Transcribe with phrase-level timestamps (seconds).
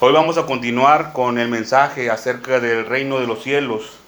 [0.00, 3.98] Hoy vamos a continuar con el mensaje acerca del reino de los cielos.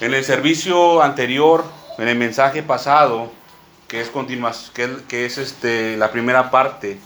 [0.00, 1.64] En el servicio anterior,
[1.98, 3.30] en el mensaje pasado,
[3.88, 4.10] que es
[4.72, 6.98] que, que es este, la primera parte,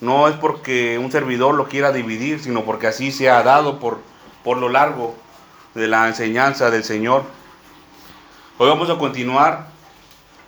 [0.00, 4.00] no es porque un servidor lo quiera dividir, sino porque así se ha dado por,
[4.44, 5.16] por lo largo
[5.74, 7.22] de la enseñanza del Señor.
[8.58, 9.68] Hoy vamos a continuar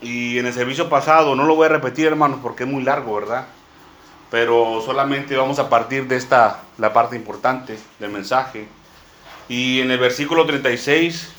[0.03, 3.15] y en el servicio pasado, no lo voy a repetir hermanos porque es muy largo,
[3.15, 3.47] ¿verdad?
[4.31, 8.69] Pero solamente vamos a partir de esta, la parte importante del mensaje.
[9.49, 11.33] Y en el versículo 36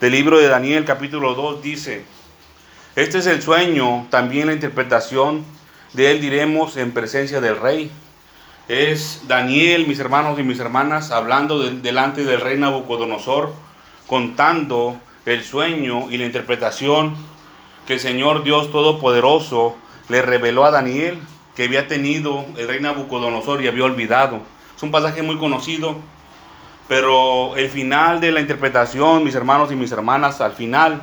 [0.00, 2.04] del libro de Daniel capítulo 2 dice,
[2.94, 5.44] este es el sueño, también la interpretación
[5.92, 7.90] de él diremos en presencia del rey.
[8.68, 13.52] Es Daniel, mis hermanos y mis hermanas, hablando delante del rey Nabucodonosor,
[14.06, 17.16] contando el sueño y la interpretación
[17.86, 19.76] que el Señor Dios Todopoderoso
[20.08, 21.20] le reveló a Daniel
[21.56, 24.40] que había tenido el rey Nabucodonosor y había olvidado.
[24.76, 25.96] Es un pasaje muy conocido,
[26.86, 31.00] pero el final de la interpretación, mis hermanos y mis hermanas, al final,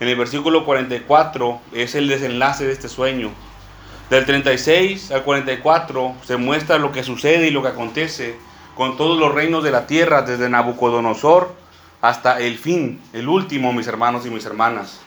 [0.00, 3.30] en el versículo 44, es el desenlace de este sueño.
[4.10, 8.36] Del 36 al 44 se muestra lo que sucede y lo que acontece
[8.76, 11.54] con todos los reinos de la tierra, desde Nabucodonosor
[12.02, 15.00] hasta el fin, el último, mis hermanos y mis hermanas.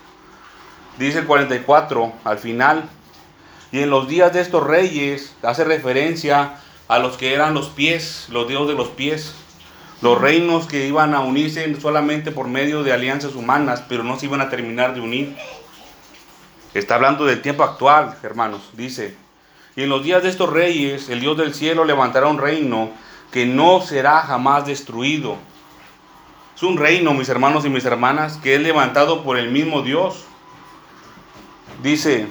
[0.97, 2.89] Dice el 44, al final,
[3.71, 6.55] y en los días de estos reyes hace referencia
[6.87, 9.33] a los que eran los pies, los dios de los pies,
[10.01, 14.27] los reinos que iban a unirse solamente por medio de alianzas humanas, pero no se
[14.27, 15.35] iban a terminar de unir.
[16.73, 19.15] Está hablando del tiempo actual, hermanos, dice.
[19.75, 22.91] Y en los días de estos reyes, el Dios del cielo levantará un reino
[23.31, 25.37] que no será jamás destruido.
[26.55, 30.23] Es un reino, mis hermanos y mis hermanas, que es levantado por el mismo Dios.
[31.83, 32.27] Dice,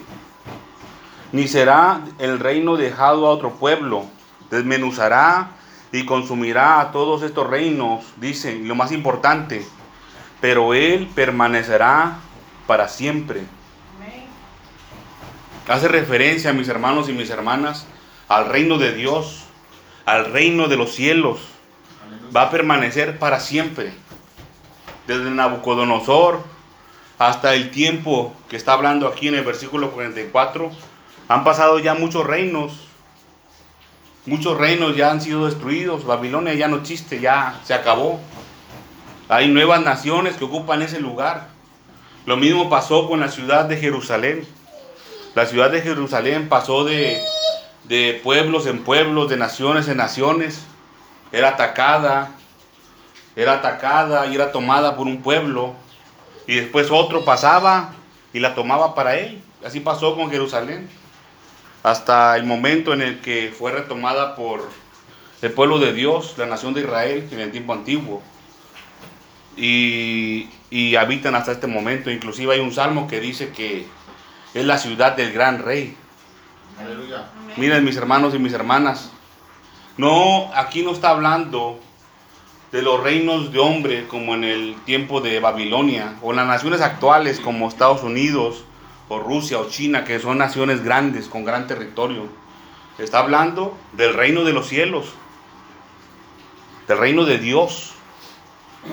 [1.32, 4.06] ni será el reino dejado a otro pueblo.
[4.50, 5.50] Desmenuzará
[5.92, 9.66] y consumirá a todos estos reinos, dice, lo más importante,
[10.40, 12.18] pero él permanecerá
[12.66, 13.44] para siempre.
[15.68, 17.86] Hace referencia, mis hermanos y mis hermanas,
[18.28, 19.44] al reino de Dios,
[20.04, 21.40] al reino de los cielos.
[22.34, 23.92] Va a permanecer para siempre.
[25.08, 26.42] Desde Nabucodonosor
[27.18, 30.70] hasta el tiempo que está hablando aquí en el versículo 44
[31.28, 32.72] han pasado ya muchos reinos.
[34.26, 36.04] Muchos reinos ya han sido destruidos.
[36.04, 38.20] Babilonia ya no existe, ya se acabó.
[39.28, 41.48] Hay nuevas naciones que ocupan ese lugar.
[42.26, 44.46] Lo mismo pasó con la ciudad de Jerusalén.
[45.34, 47.20] La ciudad de Jerusalén pasó de,
[47.84, 50.62] de pueblos en pueblos, de naciones en naciones.
[51.32, 52.30] Era atacada,
[53.34, 55.74] era atacada y era tomada por un pueblo.
[56.46, 57.94] Y después otro pasaba
[58.32, 59.42] y la tomaba para él.
[59.64, 60.88] Así pasó con Jerusalén
[61.86, 64.68] hasta el momento en el que fue retomada por
[65.40, 68.22] el pueblo de Dios, la nación de Israel, en el tiempo antiguo.
[69.56, 70.48] Y,
[70.98, 72.10] habitan hasta este momento.
[72.10, 73.86] Inclusive hay un salmo que dice que
[74.52, 75.96] es la ciudad del gran rey.
[76.80, 77.28] Aleluya.
[77.56, 79.12] Miren mis hermanos y mis hermanas.
[79.96, 81.78] No, aquí no está hablando
[82.72, 86.80] de los reinos de hombre como en el tiempo de Babilonia o en las naciones
[86.80, 88.64] actuales como Estados Unidos,
[89.08, 92.28] o Rusia o China, que son naciones grandes con gran territorio.
[92.98, 95.12] Está hablando del reino de los cielos,
[96.88, 97.92] del reino de Dios.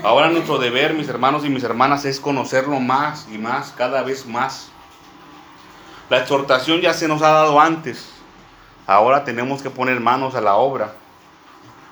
[0.04, 4.26] Ahora nuestro deber, mis hermanos y mis hermanas, es conocerlo más y más, cada vez
[4.26, 4.70] más.
[6.10, 8.12] La exhortación ya se nos ha dado antes.
[8.86, 10.94] Ahora tenemos que poner manos a la obra.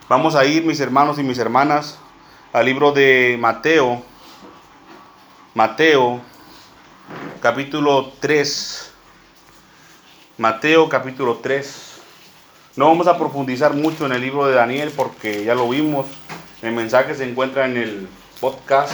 [0.10, 1.98] Vamos a ir, mis hermanos y mis hermanas,
[2.52, 4.04] al libro de Mateo.
[5.54, 6.22] Mateo
[7.42, 8.92] capítulo 3.
[10.38, 12.00] Mateo capítulo 3.
[12.76, 16.06] No vamos a profundizar mucho en el libro de Daniel porque ya lo vimos.
[16.62, 18.08] El mensaje se encuentra en el
[18.40, 18.94] podcast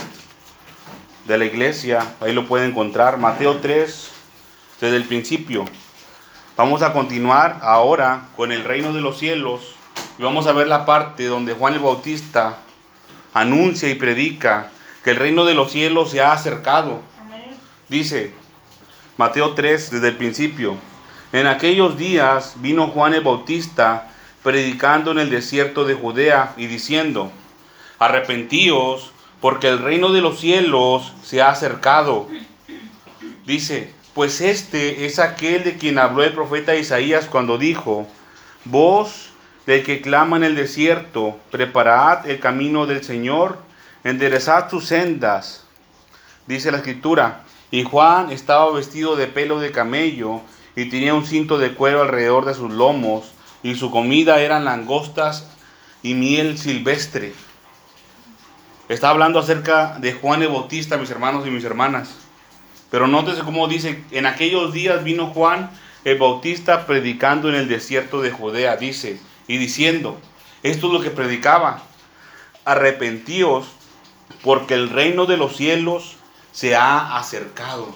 [1.28, 2.16] de la iglesia.
[2.22, 3.18] Ahí lo pueden encontrar.
[3.18, 4.12] Mateo 3,
[4.80, 5.66] desde el principio.
[6.56, 9.75] Vamos a continuar ahora con el reino de los cielos.
[10.18, 12.60] Y vamos a ver la parte donde Juan el Bautista
[13.33, 14.71] anuncia y predica
[15.04, 17.01] que el reino de los cielos se ha acercado
[17.89, 18.33] Dice
[19.18, 20.78] Mateo 3 desde el principio,
[21.34, 24.10] en aquellos días vino Juan el Bautista
[24.44, 27.31] predicando en el desierto de Judea y diciendo,
[27.98, 29.12] arrepentíos
[29.42, 32.28] porque el reino de los cielos se ha acercado.
[33.46, 38.08] Dice, pues este es aquel de quien habló el profeta Isaías cuando dijo,
[38.66, 39.31] voz
[39.66, 43.58] del que clama en el desierto, preparad el camino del Señor,
[44.04, 45.66] enderezad sus sendas.
[46.46, 50.42] Dice la escritura, y Juan estaba vestido de pelo de camello
[50.75, 53.31] y tenía un cinto de cuero alrededor de sus lomos
[53.64, 55.50] y su comida eran langostas
[56.04, 57.34] y miel silvestre.
[58.88, 62.16] Está hablando acerca de Juan el Bautista, mis hermanos y mis hermanas.
[62.90, 65.69] Pero nótese cómo dice, en aquellos días vino Juan
[66.06, 70.18] el Bautista predicando en el desierto de Judea, dice, y diciendo,
[70.64, 71.81] esto es lo que predicaba,
[72.64, 73.68] arrepentíos
[74.42, 76.17] porque el reino de los cielos
[76.57, 77.88] se ha acercado.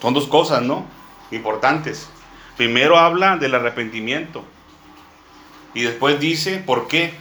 [0.00, 0.86] Son dos cosas, ¿no?
[1.32, 2.06] Importantes.
[2.56, 4.44] Primero habla del arrepentimiento.
[5.74, 7.12] Y después dice, ¿por qué?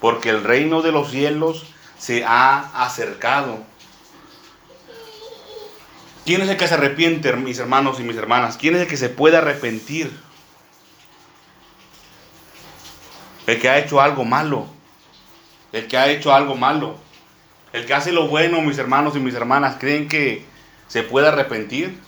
[0.00, 1.66] Porque el reino de los cielos
[1.98, 3.64] se ha acercado.
[6.24, 8.56] ¿Quién es el que se arrepiente, mis hermanos y mis hermanas?
[8.56, 10.16] ¿Quién es el que se puede arrepentir?
[13.48, 14.68] El que ha hecho algo malo.
[15.72, 17.05] El que ha hecho algo malo.
[17.72, 20.44] El que hace lo bueno, mis hermanos y mis hermanas, ¿creen que
[20.88, 21.98] se puede arrepentir?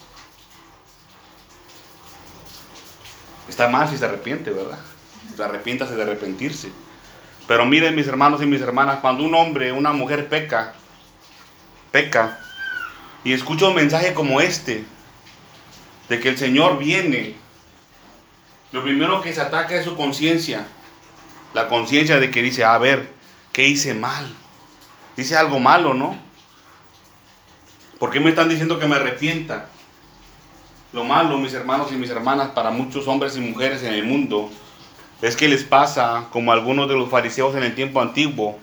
[3.48, 4.78] Está mal si se arrepiente, ¿verdad?
[5.36, 6.70] Se arrepiéntase de arrepentirse.
[7.46, 10.74] Pero miren mis hermanos y mis hermanas, cuando un hombre, una mujer peca,
[11.90, 12.38] peca,
[13.24, 14.84] y escucha un mensaje como este,
[16.08, 17.34] de que el Señor viene,
[18.70, 20.66] lo primero que se ataca es su conciencia.
[21.54, 23.10] La conciencia de que dice, a ver,
[23.52, 24.30] ¿qué hice mal?
[25.18, 26.16] Dice algo malo, ¿no?
[27.98, 29.66] ¿Por qué me están diciendo que me arrepienta?
[30.92, 34.48] Lo malo, mis hermanos y mis hermanas, para muchos hombres y mujeres en el mundo,
[35.20, 38.60] es que les pasa como a algunos de los fariseos en el tiempo antiguo,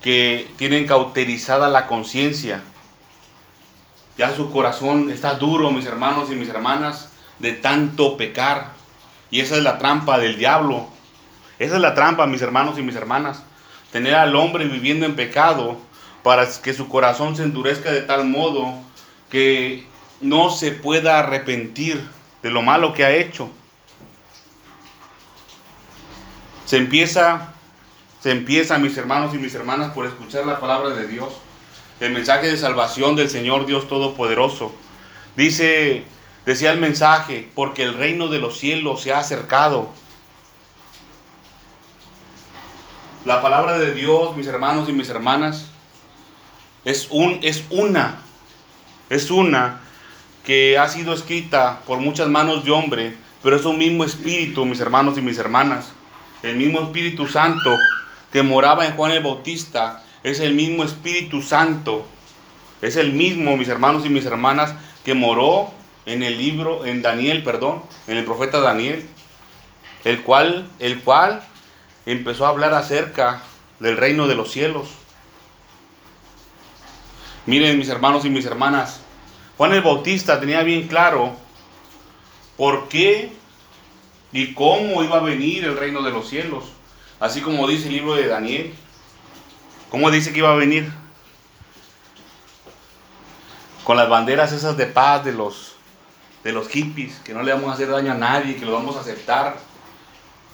[0.00, 2.62] que tienen cauterizada la conciencia.
[4.16, 8.70] Ya su corazón está duro, mis hermanos y mis hermanas, de tanto pecar.
[9.30, 10.88] Y esa es la trampa del diablo.
[11.58, 13.42] Esa es la trampa, mis hermanos y mis hermanas.
[13.92, 15.78] Tener al hombre viviendo en pecado
[16.22, 18.74] para que su corazón se endurezca de tal modo
[19.30, 19.86] que
[20.20, 22.04] no se pueda arrepentir
[22.42, 23.48] de lo malo que ha hecho.
[26.64, 27.52] Se empieza,
[28.20, 31.32] se empieza, mis hermanos y mis hermanas, por escuchar la palabra de Dios,
[32.00, 34.72] el mensaje de salvación del Señor Dios Todopoderoso.
[35.36, 36.02] Dice,
[36.44, 39.90] decía el mensaje, porque el reino de los cielos se ha acercado.
[43.26, 45.66] La palabra de Dios, mis hermanos y mis hermanas,
[46.84, 48.20] es, un, es una,
[49.10, 49.80] es una
[50.44, 54.78] que ha sido escrita por muchas manos de hombre, pero es un mismo espíritu, mis
[54.78, 55.90] hermanos y mis hermanas.
[56.44, 57.76] El mismo Espíritu Santo
[58.30, 62.06] que moraba en Juan el Bautista es el mismo Espíritu Santo.
[62.80, 64.72] Es el mismo, mis hermanos y mis hermanas,
[65.04, 65.72] que moró
[66.04, 69.04] en el libro, en Daniel, perdón, en el profeta Daniel,
[70.04, 71.42] el cual, el cual
[72.06, 73.42] empezó a hablar acerca
[73.80, 74.88] del reino de los cielos.
[77.44, 79.00] Miren, mis hermanos y mis hermanas,
[79.56, 81.36] Juan el Bautista tenía bien claro
[82.56, 83.32] por qué
[84.32, 86.64] y cómo iba a venir el reino de los cielos.
[87.20, 88.74] Así como dice el libro de Daniel.
[89.90, 90.90] ¿Cómo dice que iba a venir?
[93.84, 95.76] Con las banderas esas de paz de los,
[96.42, 98.96] de los hippies, que no le vamos a hacer daño a nadie, que lo vamos
[98.96, 99.56] a aceptar,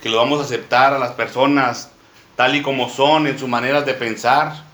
[0.03, 1.91] que lo vamos a aceptar a las personas
[2.37, 4.65] tal y como son en sus maneras de pensar,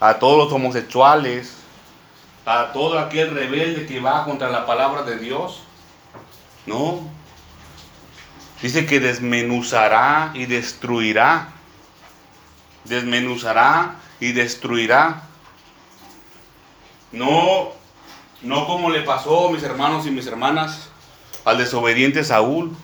[0.00, 1.54] a todos los homosexuales,
[2.44, 5.60] a todo aquel rebelde que va contra la palabra de Dios.
[6.66, 7.00] No.
[8.60, 11.52] Dice que desmenuzará y destruirá.
[12.84, 15.22] Desmenuzará y destruirá.
[17.12, 17.70] No,
[18.42, 20.88] no como le pasó, mis hermanos y mis hermanas,
[21.44, 22.74] al desobediente Saúl.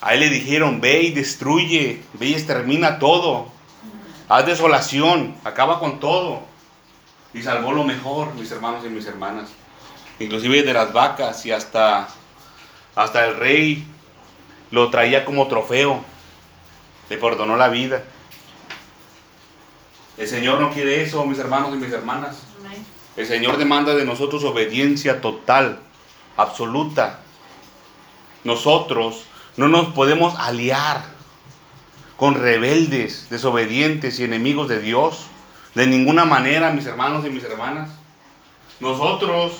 [0.00, 3.48] A él le dijeron, ve y destruye, ve y extermina todo.
[4.28, 6.42] Haz desolación, acaba con todo
[7.34, 9.50] y salvó lo mejor, mis hermanos y mis hermanas.
[10.18, 12.08] Inclusive de las vacas y hasta,
[12.94, 13.86] hasta el rey
[14.70, 16.02] lo traía como trofeo.
[17.08, 18.04] Le perdonó la vida.
[20.16, 22.42] El Señor no quiere eso, mis hermanos y mis hermanas.
[23.16, 25.80] El Señor demanda de nosotros obediencia total,
[26.36, 27.20] absoluta.
[28.44, 29.24] Nosotros
[29.58, 31.02] no nos podemos aliar
[32.16, 35.26] con rebeldes, desobedientes y enemigos de Dios.
[35.74, 37.90] De ninguna manera, mis hermanos y mis hermanas.
[38.78, 39.54] Nosotros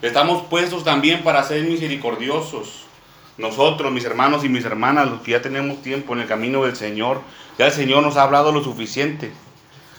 [0.00, 2.86] estamos puestos también para ser misericordiosos.
[3.36, 6.74] Nosotros, mis hermanos y mis hermanas, los que ya tenemos tiempo en el camino del
[6.74, 7.20] Señor,
[7.58, 9.32] ya el Señor nos ha hablado lo suficiente.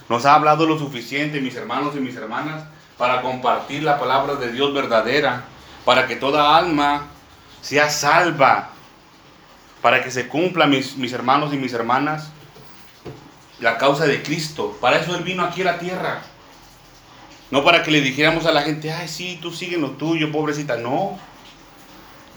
[0.09, 2.63] Nos ha hablado lo suficiente, mis hermanos y mis hermanas,
[2.97, 5.43] para compartir la palabra de Dios verdadera,
[5.85, 7.07] para que toda alma
[7.61, 8.72] sea salva,
[9.83, 12.31] para que se cumpla, mis, mis hermanos y mis hermanas,
[13.59, 14.77] la causa de Cristo.
[14.79, 16.21] Para eso Él vino aquí a la tierra.
[17.51, 20.77] No para que le dijéramos a la gente, ay, sí, tú sigue lo tuyo, pobrecita.
[20.77, 21.19] No.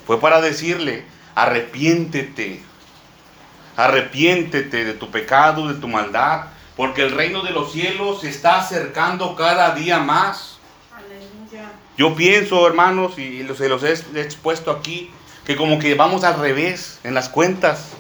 [0.09, 1.05] Fue para decirle,
[1.37, 2.63] arrepiéntete,
[3.77, 8.59] arrepiéntete de tu pecado, de tu maldad, porque el reino de los cielos se está
[8.59, 10.59] acercando cada día más.
[11.97, 15.13] Yo pienso, hermanos, y se los he expuesto aquí,
[15.47, 17.93] que como que vamos al revés en las cuentas.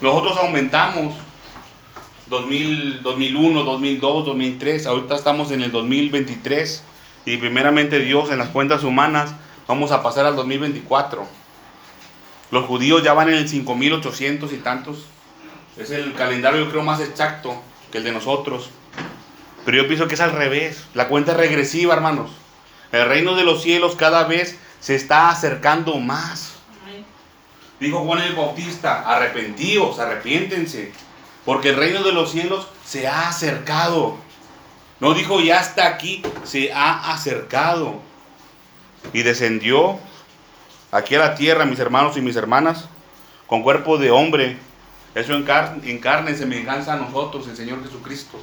[0.00, 1.14] Nosotros aumentamos
[2.28, 6.82] 2000, 2001, 2002, 2003, ahorita estamos en el 2023
[7.26, 9.34] y primeramente Dios en las cuentas humanas
[9.68, 11.26] vamos a pasar al 2024.
[12.50, 15.04] Los judíos ya van en el 5800 y tantos.
[15.76, 17.60] Es el calendario yo creo más exacto
[17.92, 18.70] que el de nosotros.
[19.66, 20.84] Pero yo pienso que es al revés.
[20.94, 22.30] La cuenta es regresiva, hermanos.
[22.92, 26.55] El reino de los cielos cada vez se está acercando más.
[27.78, 30.92] Dijo Juan el Bautista, arrepentíos, arrepiéntense,
[31.44, 34.16] porque el reino de los cielos se ha acercado.
[34.98, 38.00] No dijo ya está aquí, se ha acercado.
[39.12, 39.98] Y descendió
[40.90, 42.88] aquí a la tierra, mis hermanos y mis hermanas,
[43.46, 44.56] con cuerpo de hombre.
[45.14, 48.38] Eso en carne, en semejanza a nosotros, el Señor Jesucristo.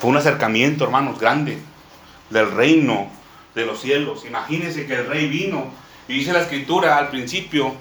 [0.00, 1.58] Fue un acercamiento, hermanos, grande
[2.30, 3.08] del reino
[3.56, 4.24] de los cielos.
[4.26, 5.66] Imagínense que el rey vino
[6.06, 7.74] y dice la escritura al principio,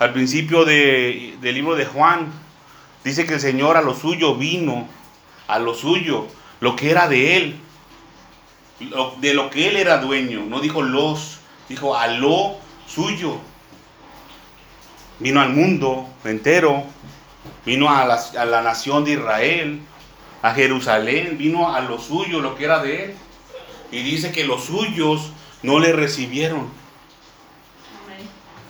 [0.00, 2.32] al principio del libro de Juan,
[3.04, 4.88] dice que el Señor a lo suyo vino,
[5.46, 6.26] a lo suyo,
[6.60, 7.60] lo que era de él,
[9.20, 10.44] de lo que él era dueño.
[10.46, 12.56] No dijo los, dijo a lo
[12.88, 13.38] suyo.
[15.20, 16.82] Vino al mundo entero,
[17.64, 19.80] vino a la, a la nación de Israel,
[20.42, 23.14] a Jerusalén, vino a lo suyo, lo que era de él.
[23.94, 25.30] Y dice que los suyos
[25.62, 26.68] no le recibieron.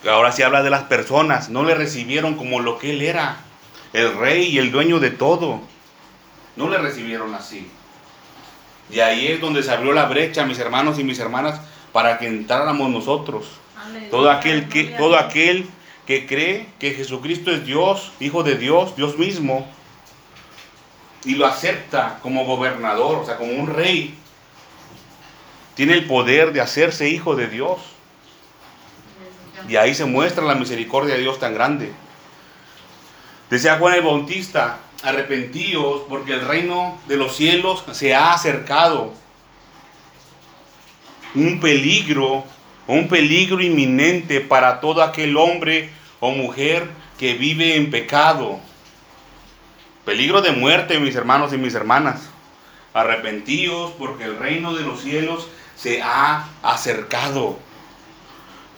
[0.06, 3.38] Ahora sí habla de las personas, no le recibieron como lo que él era,
[3.94, 5.62] el rey y el dueño de todo.
[6.56, 7.66] No le recibieron así.
[8.90, 11.58] Y ahí es donde se abrió la brecha, mis hermanos y mis hermanas,
[11.90, 13.46] para que entráramos nosotros.
[14.10, 15.66] Todo aquel que, todo aquel
[16.06, 19.66] que cree que Jesucristo es Dios, Hijo de Dios, Dios mismo,
[21.24, 24.18] y lo acepta como gobernador, o sea, como un rey,
[25.74, 27.78] tiene el poder de hacerse hijo de Dios.
[29.68, 31.92] Y ahí se muestra la misericordia de Dios tan grande.
[33.50, 39.12] Decía Juan el Bautista, arrepentíos porque el reino de los cielos se ha acercado.
[41.34, 42.44] Un peligro,
[42.86, 45.90] un peligro inminente para todo aquel hombre
[46.20, 46.88] o mujer
[47.18, 48.60] que vive en pecado.
[50.04, 52.28] Peligro de muerte, mis hermanos y mis hermanas.
[52.92, 57.58] Arrepentíos porque el reino de los cielos se ha acercado.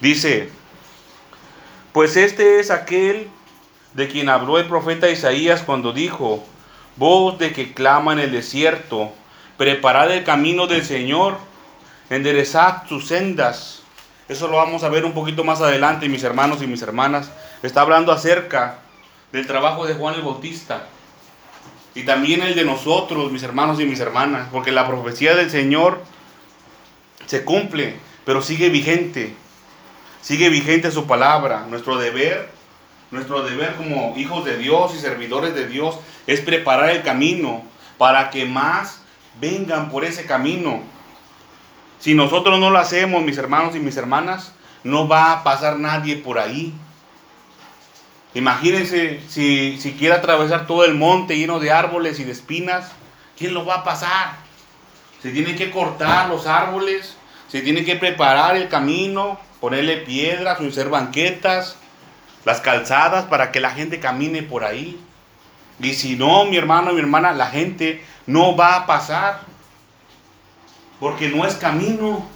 [0.01, 0.51] Dice,
[1.93, 3.29] pues este es aquel
[3.95, 6.45] de quien habló el profeta Isaías cuando dijo,
[6.97, 9.13] voz de que clama en el desierto,
[9.57, 11.39] preparad el camino del Señor,
[12.11, 13.83] enderezad sus sendas.
[14.29, 17.31] Eso lo vamos a ver un poquito más adelante, mis hermanos y mis hermanas.
[17.63, 18.79] Está hablando acerca
[19.33, 20.87] del trabajo de Juan el Bautista
[21.95, 26.03] y también el de nosotros, mis hermanos y mis hermanas, porque la profecía del Señor
[27.27, 29.35] se cumple, pero sigue vigente.
[30.23, 31.67] Sigue vigente su palabra.
[31.69, 32.49] Nuestro deber,
[33.11, 37.63] nuestro deber como hijos de Dios y servidores de Dios es preparar el camino
[37.99, 39.03] para que más
[39.41, 40.81] vengan por ese camino.
[41.99, 44.53] Si nosotros no lo hacemos, mis hermanos y mis hermanas,
[44.85, 46.73] no va a pasar nadie por ahí.
[48.35, 52.93] Imagínense si, si quiere atravesar todo el monte lleno de árboles y de espinas,
[53.39, 54.46] ¿quién lo va a pasar?
[55.23, 57.17] Se tienen que cortar los árboles,
[57.49, 61.77] se tiene que preparar el camino, ponerle piedras, hacer banquetas,
[62.45, 65.01] las calzadas para que la gente camine por ahí.
[65.81, 69.41] Y si no, mi hermano, mi hermana, la gente no va a pasar.
[71.01, 72.27] Porque no es camino.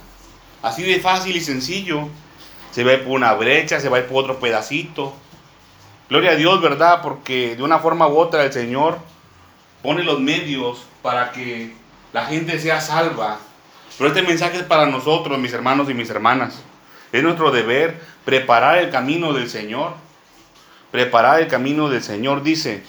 [0.61, 2.07] Así de fácil y sencillo.
[2.71, 5.13] Se va por una brecha, se va por otro pedacito.
[6.09, 7.01] Gloria a Dios, ¿verdad?
[7.01, 8.99] Porque de una forma u otra el Señor
[9.81, 11.73] pone los medios para que
[12.13, 13.39] la gente sea salva.
[13.97, 16.61] Pero este mensaje es para nosotros, mis hermanos y mis hermanas.
[17.11, 19.93] Es nuestro deber preparar el camino del Señor.
[20.91, 22.83] Preparar el camino del Señor, dice.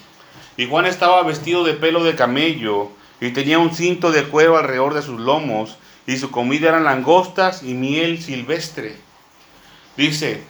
[0.56, 4.94] Y Juan estaba vestido de pelo de camello y tenía un cinto de cuero alrededor
[4.94, 8.96] de sus lomos y su comida eran langostas y miel silvestre.
[9.96, 10.42] Dice,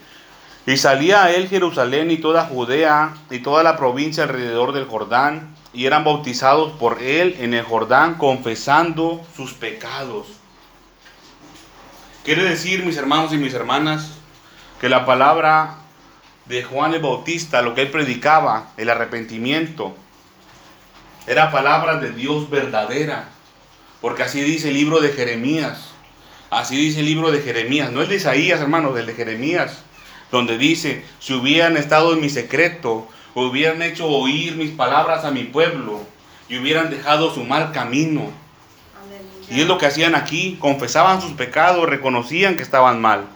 [0.66, 5.54] y salía a él Jerusalén y toda Judea y toda la provincia alrededor del Jordán
[5.72, 10.26] y eran bautizados por él en el Jordán confesando sus pecados.
[12.24, 14.12] Quiere decir, mis hermanos y mis hermanas,
[14.80, 15.78] que la palabra
[16.46, 19.96] de Juan el Bautista, lo que él predicaba, el arrepentimiento,
[21.26, 23.28] era palabra de Dios verdadera.
[24.00, 25.92] Porque así dice el libro de Jeremías,
[26.52, 29.78] Así dice el libro de Jeremías, no es de Isaías, hermanos, el de Jeremías,
[30.30, 35.44] donde dice, si hubieran estado en mi secreto, hubieran hecho oír mis palabras a mi
[35.44, 36.00] pueblo
[36.48, 38.30] y hubieran dejado su mal camino.
[39.50, 43.26] Y es lo que hacían aquí, confesaban sus pecados, reconocían que estaban mal.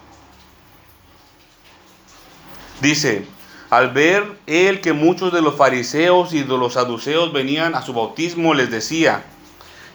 [2.81, 3.25] Dice,
[3.69, 7.93] al ver él que muchos de los fariseos y de los saduceos venían a su
[7.93, 9.23] bautismo, les decía,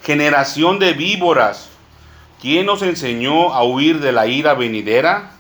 [0.03, 1.69] generación de víboras,
[2.41, 5.33] ¿quién os enseñó a huir de la ira venidera?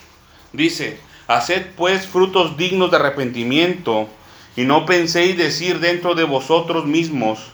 [0.52, 4.08] Dice, haced pues frutos dignos de arrepentimiento,
[4.56, 7.52] y no penséis decir dentro de vosotros mismos,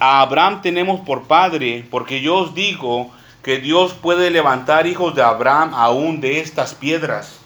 [0.00, 3.10] a Abraham tenemos por padre, porque yo os digo
[3.42, 7.38] que Dios puede levantar hijos de Abraham aún de estas piedras.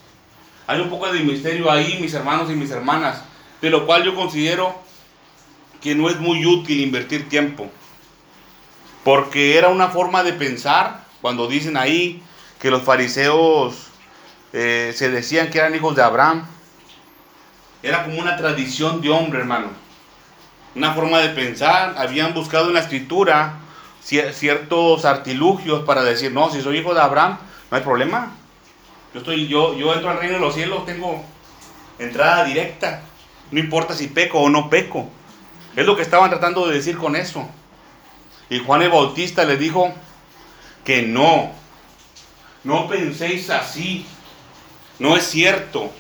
[0.67, 3.23] Hay un poco de misterio ahí, mis hermanos y mis hermanas,
[3.61, 4.75] de lo cual yo considero
[5.81, 7.71] que no es muy útil invertir tiempo.
[9.05, 12.23] Porque era una forma de pensar, cuando dicen ahí
[12.61, 13.89] que los fariseos
[14.53, 16.47] eh, se decían que eran hijos de Abraham.
[17.83, 19.69] Era como una tradición de hombre, hermano.
[20.75, 21.95] Una forma de pensar.
[21.99, 23.59] Habían buscado en la escritura
[24.03, 27.39] ciertos artilugios para decir, no, si soy hijo de Abraham,
[27.71, 28.33] no hay problema.
[29.13, 31.25] Yo, estoy, yo, yo entro al reino de los cielos, tengo
[31.99, 33.03] entrada directa.
[33.51, 35.09] No importa si peco o no peco.
[35.77, 37.49] Es lo que estaban tratando de decir con eso.
[38.49, 39.93] Y Juan el Bautista le dijo
[40.85, 41.53] que no,
[42.65, 44.07] no penséis así.
[44.99, 45.91] No es cierto.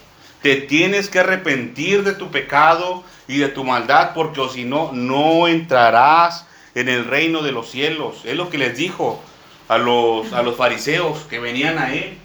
[0.42, 4.90] Te tienes que arrepentir de tu pecado y de tu maldad, porque o si no,
[4.92, 8.22] no entrarás en el reino de los cielos.
[8.24, 9.22] Es lo que les dijo
[9.68, 12.18] a los, a los fariseos que venían a él.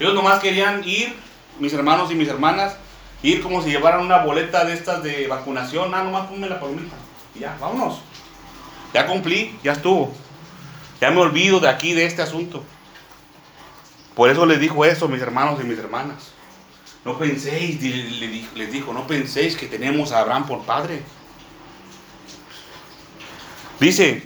[0.00, 1.14] Ellos nomás querían ir,
[1.58, 2.76] mis hermanos y mis hermanas,
[3.22, 5.94] ir como si llevaran una boleta de estas de vacunación.
[5.94, 6.96] Ah, nomás ponme la palomita.
[7.34, 8.00] Y ya, vámonos.
[8.92, 10.12] Ya cumplí, ya estuvo.
[11.00, 12.64] Ya me olvido de aquí, de este asunto.
[14.14, 16.32] Por eso les dijo eso, mis hermanos y mis hermanas.
[17.06, 17.80] No penséis,
[18.56, 21.04] les dijo, no penséis que tenemos a Abraham por padre.
[23.78, 24.24] Dice,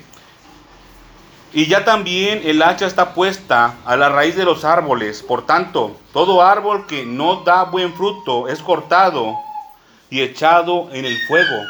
[1.52, 5.22] y ya también el hacha está puesta a la raíz de los árboles.
[5.22, 9.36] Por tanto, todo árbol que no da buen fruto es cortado
[10.08, 11.62] y echado en el fuego.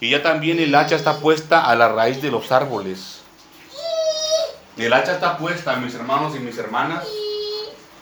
[0.00, 3.20] Y ya también el hacha está puesta a la raíz de los árboles.
[4.76, 7.06] El hacha está puesta, mis hermanos y mis hermanas,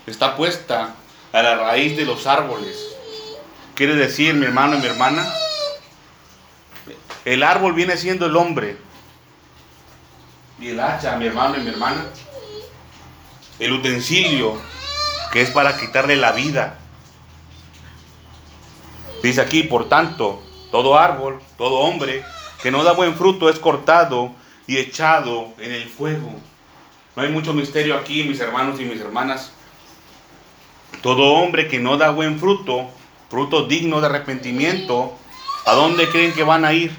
[0.07, 0.95] está puesta
[1.37, 2.97] a la raíz de los árboles.
[3.75, 5.29] Quiere decir, mi hermano y mi hermana,
[7.27, 8.79] el árbol viene siendo el hombre.
[10.59, 12.07] Y el hacha, mi hermano y mi hermana,
[13.59, 14.59] el utensilio
[15.31, 16.79] que es para quitarle la vida.
[19.23, 22.25] Dice aquí, por tanto, todo árbol, todo hombre
[22.63, 24.33] que no da buen fruto es cortado
[24.67, 26.35] y echado en el fuego.
[27.15, 29.53] No hay mucho misterio aquí, mis hermanos y mis hermanas.
[31.07, 32.91] Todo hombre que no da buen fruto,
[33.31, 35.17] fruto digno de arrepentimiento,
[35.65, 36.91] ¿a dónde creen que van a ir?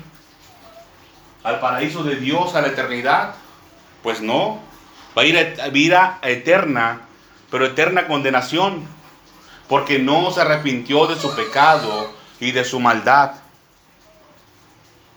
[1.44, 3.36] ¿Al paraíso de Dios, a la eternidad?
[4.04, 4.62] Pues no,
[5.12, 7.02] va a ir a vida eterna,
[7.52, 8.88] pero eterna condenación,
[9.68, 13.32] porque no se arrepintió de su pecado y de su maldad.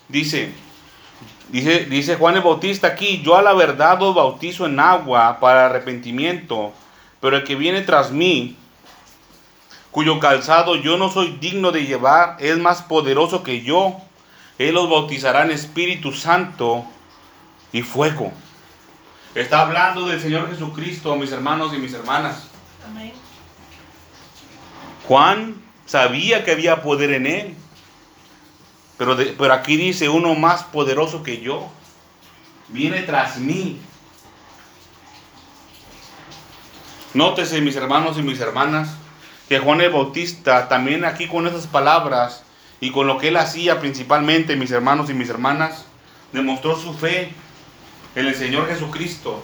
[0.08, 0.52] Dice,
[1.50, 5.66] dice, dice Juan el Bautista aquí, yo a la verdad os bautizo en agua para
[5.66, 6.72] arrepentimiento,
[7.20, 8.56] pero el que viene tras mí,
[9.90, 13.96] cuyo calzado yo no soy digno de llevar, es más poderoso que yo.
[14.58, 16.84] Él os bautizará en Espíritu Santo
[17.72, 18.32] y fuego.
[19.34, 22.48] Está hablando del Señor Jesucristo, mis hermanos y mis hermanas.
[25.06, 27.54] Juan sabía que había poder en él.
[28.98, 31.68] Pero, pero aquí dice uno más poderoso que yo.
[32.68, 33.80] Viene tras mí.
[37.14, 38.90] Nótese, mis hermanos y mis hermanas,
[39.50, 42.44] que Juan el Bautista también aquí con esas palabras
[42.80, 45.86] y con lo que él hacía principalmente, mis hermanos y mis hermanas,
[46.32, 47.32] demostró su fe
[48.14, 49.42] en el Señor Jesucristo,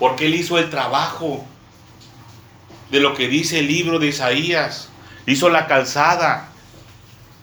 [0.00, 1.44] porque él hizo el trabajo
[2.90, 4.88] de lo que dice el libro de Isaías,
[5.24, 6.48] hizo la calzada,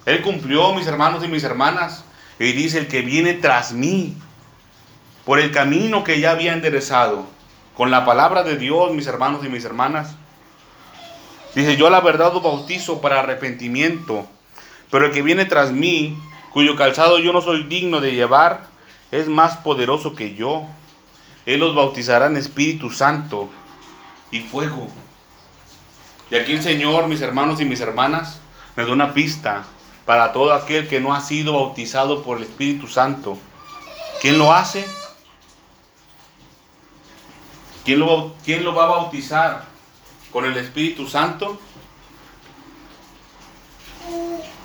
[0.06, 2.04] él cumplió, mis hermanos y mis hermanas,
[2.40, 4.18] y dice el que viene tras mí,
[5.24, 7.26] por el camino que ya había enderezado,
[7.74, 10.18] con la palabra de Dios, mis hermanos y mis hermanas.
[11.56, 14.26] Dice, yo la verdad os bautizo para arrepentimiento,
[14.90, 16.18] pero el que viene tras mí,
[16.52, 18.68] cuyo calzado yo no soy digno de llevar,
[19.12, 20.66] es más poderoso que yo.
[21.46, 23.50] Él los bautizará en Espíritu Santo
[24.32, 24.88] y fuego.
[26.30, 28.40] Y aquí el Señor, mis hermanos y mis hermanas,
[28.78, 29.66] me da una pista
[30.06, 33.38] para todo aquel que no ha sido bautizado por el Espíritu Santo.
[34.22, 34.86] ¿Quién lo hace?
[37.84, 39.71] ¿Quién lo, ¿Quién lo va a bautizar?
[40.32, 41.60] ¿Con el Espíritu Santo?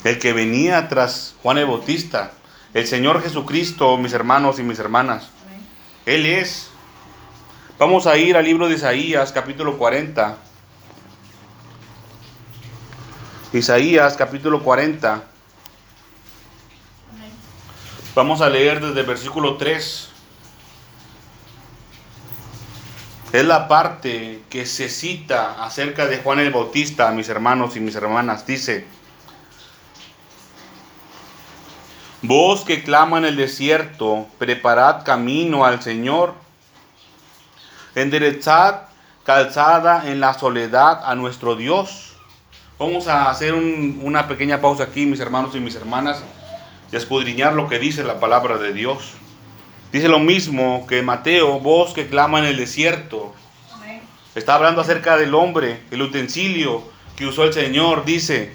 [0.04, 2.32] El que venía tras Juan el Bautista,
[2.72, 5.30] el Señor Jesucristo, mis hermanos y mis hermanas.
[6.04, 6.70] Él es.
[7.78, 10.36] Vamos a ir al libro de Isaías, capítulo 40.
[13.52, 15.24] Isaías, capítulo 40.
[18.14, 20.10] Vamos a leer desde el versículo 3.
[23.36, 27.94] Es la parte que se cita acerca de Juan el Bautista, mis hermanos y mis
[27.94, 28.46] hermanas.
[28.46, 28.86] Dice,
[32.22, 36.32] Vos que clama en el desierto, preparad camino al Señor.
[37.94, 38.84] Enderezad
[39.22, 42.16] calzada en la soledad a nuestro Dios.
[42.78, 46.22] Vamos a hacer una pequeña pausa aquí, mis hermanos y mis hermanas
[46.90, 49.12] y escudriñar lo que dice la palabra de Dios.
[49.96, 53.34] Dice lo mismo que Mateo, voz que clama en el desierto.
[54.34, 56.82] Está hablando acerca del hombre, el utensilio
[57.16, 58.04] que usó el Señor.
[58.04, 58.54] Dice,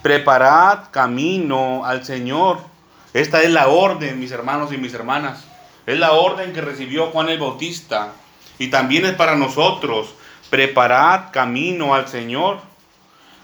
[0.00, 2.60] preparad camino al Señor.
[3.14, 5.44] Esta es la orden, mis hermanos y mis hermanas.
[5.86, 8.12] Es la orden que recibió Juan el Bautista.
[8.60, 10.14] Y también es para nosotros.
[10.50, 12.60] Preparad camino al Señor.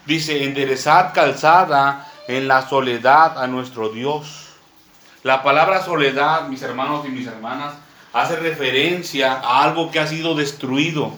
[0.06, 4.45] Dice, enderezad calzada en la soledad a nuestro Dios.
[5.26, 7.74] La palabra soledad, mis hermanos y mis hermanas,
[8.12, 11.12] hace referencia a algo que ha sido destruido.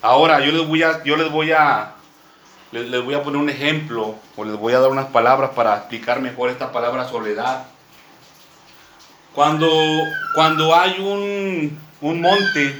[0.00, 1.96] Ahora yo les voy a, yo les voy a,
[2.72, 6.22] les, voy a poner un ejemplo o les voy a dar unas palabras para explicar
[6.22, 7.66] mejor esta palabra soledad.
[9.34, 9.70] Cuando,
[10.34, 12.74] cuando hay un, un monte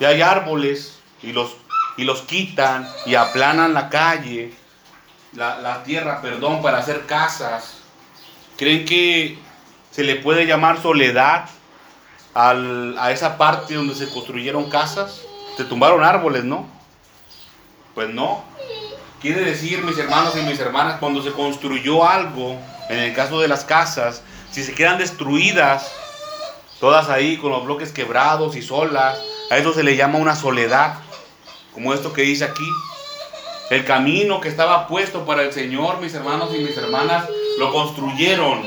[0.00, 1.54] y hay árboles y los,
[1.98, 4.54] y los quitan y aplanan la calle,
[5.34, 7.82] la, tierra, perdón, para hacer casas.
[8.56, 9.38] ¿Creen que
[9.90, 11.46] se le puede llamar soledad
[12.34, 15.22] a esa parte donde se construyeron casas?
[15.56, 16.66] Se tumbaron árboles, ¿no?
[17.94, 18.44] Pues no.
[19.20, 22.56] Quiere decir, mis hermanos y mis hermanas, cuando se construyó algo,
[22.88, 25.92] en el caso de las casas, si se quedan destruidas,
[26.78, 29.18] todas ahí con los bloques quebrados y solas,
[29.50, 30.94] a eso se le llama una soledad,
[31.72, 32.68] como esto que dice aquí.
[33.70, 37.26] El camino que estaba puesto para el Señor, mis hermanos y mis hermanas,
[37.58, 38.62] lo construyeron.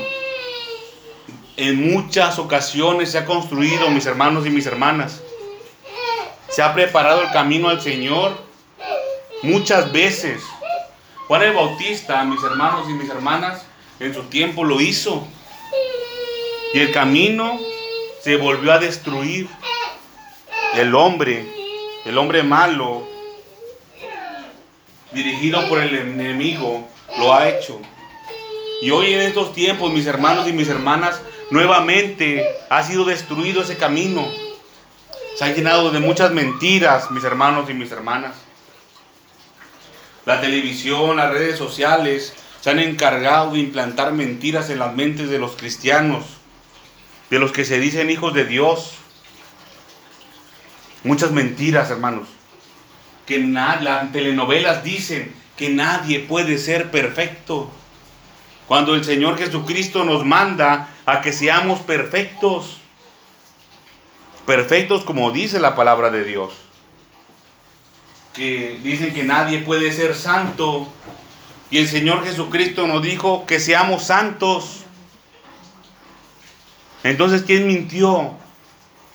[1.56, 5.20] En muchas ocasiones se ha construido, mis hermanos y mis hermanas.
[6.48, 8.32] Se ha preparado el camino al Señor
[9.42, 10.42] muchas veces.
[11.28, 13.64] Juan el Bautista, mis hermanos y mis hermanas,
[14.00, 15.26] en su tiempo lo hizo.
[16.74, 17.58] Y el camino
[18.22, 19.48] se volvió a destruir.
[20.74, 21.46] El hombre,
[22.04, 23.06] el hombre malo,
[25.12, 27.80] dirigido por el enemigo, lo ha hecho.
[28.80, 33.76] Y hoy en estos tiempos, mis hermanos y mis hermanas, nuevamente ha sido destruido ese
[33.76, 34.26] camino.
[35.36, 38.34] Se ha llenado de muchas mentiras, mis hermanos y mis hermanas.
[40.26, 45.38] La televisión, las redes sociales se han encargado de implantar mentiras en las mentes de
[45.38, 46.24] los cristianos,
[47.30, 48.94] de los que se dicen hijos de Dios.
[51.04, 52.28] Muchas mentiras, hermanos
[53.30, 57.70] que las telenovelas dicen que nadie puede ser perfecto.
[58.70, 62.76] Cuando el Señor Jesucristo nos manda a que seamos perfectos.
[64.46, 66.52] Perfectos como dice la palabra de Dios.
[68.32, 70.86] Que dicen que nadie puede ser santo.
[71.68, 74.84] Y el Señor Jesucristo nos dijo que seamos santos.
[77.02, 78.34] Entonces, ¿quién mintió?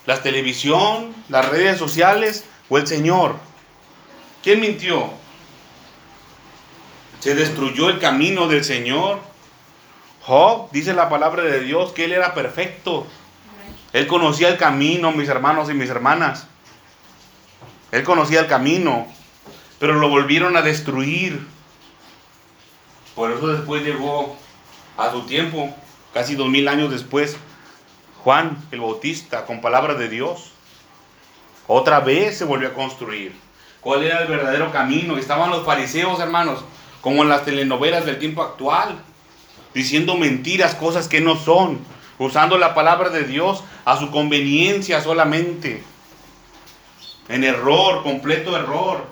[0.05, 3.37] ¿La televisión, las redes sociales o el Señor?
[4.43, 5.11] ¿Quién mintió?
[7.21, 9.33] Se destruyó el camino del Señor.
[10.25, 13.05] Job, dice la palabra de Dios, que él era perfecto.
[13.93, 16.47] Él conocía el camino, mis hermanos y mis hermanas.
[17.91, 19.07] Él conocía el camino,
[19.79, 21.45] pero lo volvieron a destruir.
[23.13, 24.35] Por eso después llegó
[24.97, 25.73] a su tiempo,
[26.13, 27.37] casi dos mil años después,
[28.23, 30.51] Juan el Bautista con palabra de Dios.
[31.67, 33.35] Otra vez se volvió a construir
[33.79, 35.17] cuál era el verdadero camino.
[35.17, 36.65] Estaban los fariseos, hermanos,
[37.01, 38.97] como en las telenovelas del tiempo actual,
[39.75, 41.79] diciendo mentiras, cosas que no son,
[42.17, 45.83] usando la palabra de Dios a su conveniencia solamente,
[47.29, 49.05] en error, completo error,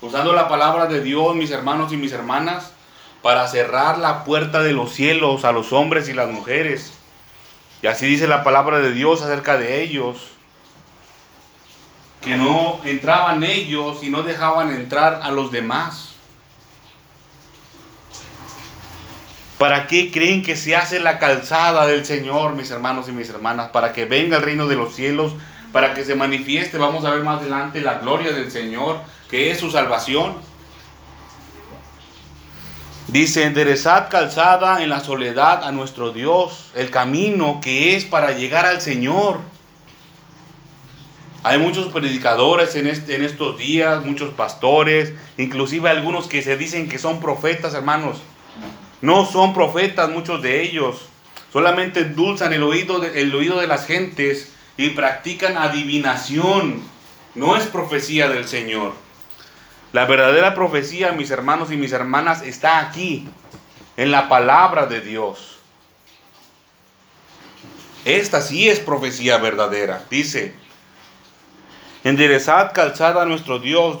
[0.00, 2.72] usando la palabra de Dios, mis hermanos y mis hermanas,
[3.22, 6.94] para cerrar la puerta de los cielos a los hombres y las mujeres.
[7.82, 10.32] Y así dice la palabra de Dios acerca de ellos
[12.22, 16.11] que no entraban ellos y no dejaban entrar a los demás.
[19.62, 23.68] ¿Para qué creen que se hace la calzada del Señor, mis hermanos y mis hermanas?
[23.68, 25.34] Para que venga el reino de los cielos
[25.70, 28.98] para que se manifieste, vamos a ver más adelante, la gloria del Señor,
[29.30, 30.34] que es su salvación.
[33.06, 38.66] Dice, enderezad calzada en la soledad a nuestro Dios, el camino que es para llegar
[38.66, 39.38] al Señor.
[41.44, 46.98] Hay muchos predicadores en, en estos días, muchos pastores, inclusive algunos que se dicen que
[46.98, 48.22] son profetas, hermanos.
[49.02, 51.08] No son profetas muchos de ellos.
[51.52, 56.82] Solamente endulzan el oído de, el oído de las gentes y practican adivinación.
[57.34, 58.94] No es profecía del Señor.
[59.92, 63.28] La verdadera profecía, mis hermanos y mis hermanas, está aquí,
[63.96, 65.58] en la palabra de Dios.
[68.04, 70.04] Esta sí es profecía verdadera.
[70.10, 70.54] Dice,
[72.04, 73.98] enderezad calzada a nuestro Dios,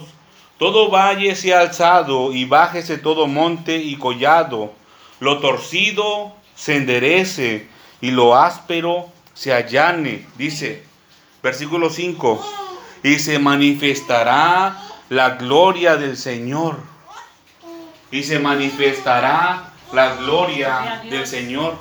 [0.58, 4.72] todo valle sea alzado y bájese todo monte y collado,
[5.22, 7.68] lo torcido se enderece
[8.00, 10.82] y lo áspero se allane, dice,
[11.40, 12.44] versículo 5,
[13.04, 16.80] y se manifestará la gloria del Señor,
[18.10, 21.76] y se manifestará la gloria del Señor.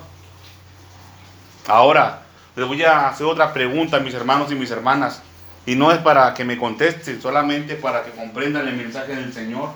[1.68, 2.22] Ahora,
[2.56, 5.24] les voy a hacer otra pregunta, mis hermanos y mis hermanas.
[5.66, 9.72] Y no es para que me contesten, solamente para que comprendan el mensaje del Señor.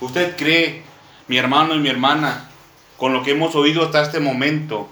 [0.00, 0.82] ¿Usted cree,
[1.28, 2.48] mi hermano y mi hermana,
[2.98, 4.88] con lo que hemos oído hasta este momento,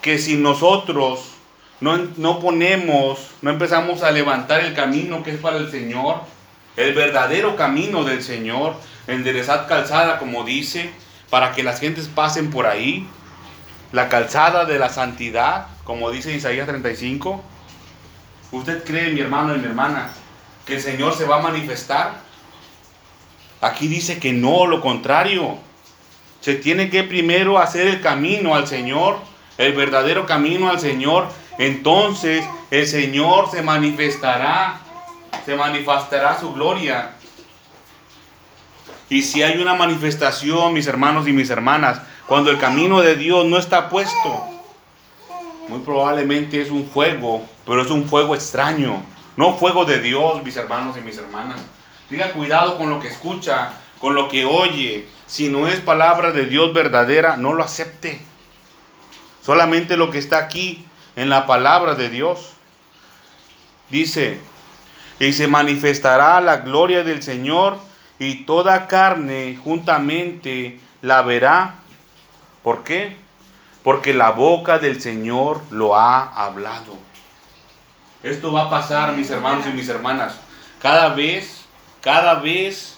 [0.00, 1.32] que si nosotros
[1.80, 6.20] no, no ponemos, no empezamos a levantar el camino que es para el Señor,
[6.76, 8.76] el verdadero camino del Señor,
[9.08, 10.92] enderezad calzada, como dice,
[11.30, 13.08] para que las gentes pasen por ahí,
[13.90, 17.42] la calzada de la santidad, como dice Isaías 35,
[18.52, 20.10] ¿Usted cree, mi hermano y mi hermana,
[20.66, 22.20] que el Señor se va a manifestar?
[23.62, 25.56] Aquí dice que no, lo contrario.
[26.42, 29.18] Se tiene que primero hacer el camino al Señor,
[29.58, 31.28] el verdadero camino al Señor.
[31.56, 34.80] Entonces el Señor se manifestará,
[35.46, 37.12] se manifestará su gloria.
[39.08, 43.46] Y si hay una manifestación, mis hermanos y mis hermanas, cuando el camino de Dios
[43.46, 44.44] no está puesto,
[45.68, 49.00] muy probablemente es un fuego, pero es un fuego extraño,
[49.36, 51.60] no fuego de Dios, mis hermanos y mis hermanas.
[52.08, 55.08] Tenga cuidado con lo que escucha, con lo que oye.
[55.26, 58.20] Si no es palabra de Dios verdadera, no lo acepte.
[59.42, 60.84] Solamente lo que está aquí
[61.16, 62.50] en la palabra de Dios.
[63.88, 64.38] Dice,
[65.18, 67.78] y se manifestará la gloria del Señor
[68.18, 71.76] y toda carne juntamente la verá.
[72.62, 73.22] ¿Por qué?
[73.82, 76.96] porque la boca del Señor lo ha hablado.
[78.22, 80.36] Esto va a pasar, mis hermanos y mis hermanas,
[80.80, 81.64] cada vez,
[82.00, 82.91] cada vez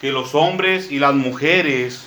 [0.00, 2.06] que los hombres y las mujeres,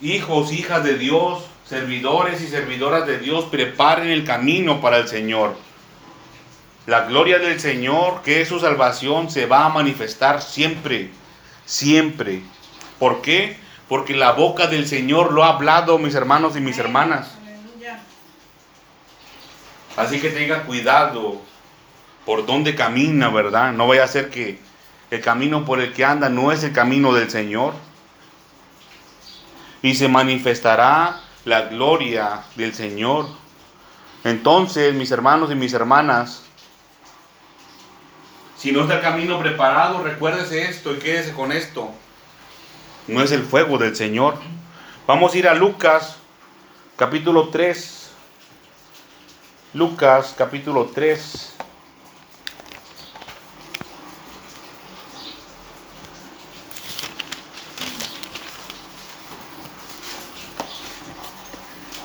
[0.00, 5.56] hijos, hijas de Dios, servidores y servidoras de Dios, preparen el camino para el Señor.
[6.86, 11.10] La gloria del Señor, que es su salvación, se va a manifestar siempre,
[11.64, 12.42] siempre.
[12.98, 13.64] ¿Por qué?
[13.88, 17.30] porque la boca del Señor lo ha hablado, mis hermanos y mis hermanas.
[19.96, 21.40] Así que tenga cuidado
[22.26, 23.72] por dónde camina, ¿verdad?
[23.72, 24.58] No vaya a ser que
[25.10, 27.74] el camino por el que anda no es el camino del Señor.
[29.82, 33.28] Y se manifestará la gloria del Señor.
[34.24, 36.42] Entonces, mis hermanos y mis hermanas,
[38.56, 41.92] si no está el camino preparado, recuérdese esto y quédese con esto
[43.06, 44.36] no es el fuego del Señor.
[45.06, 46.16] Vamos a ir a Lucas
[46.96, 48.10] capítulo 3.
[49.74, 51.53] Lucas capítulo 3.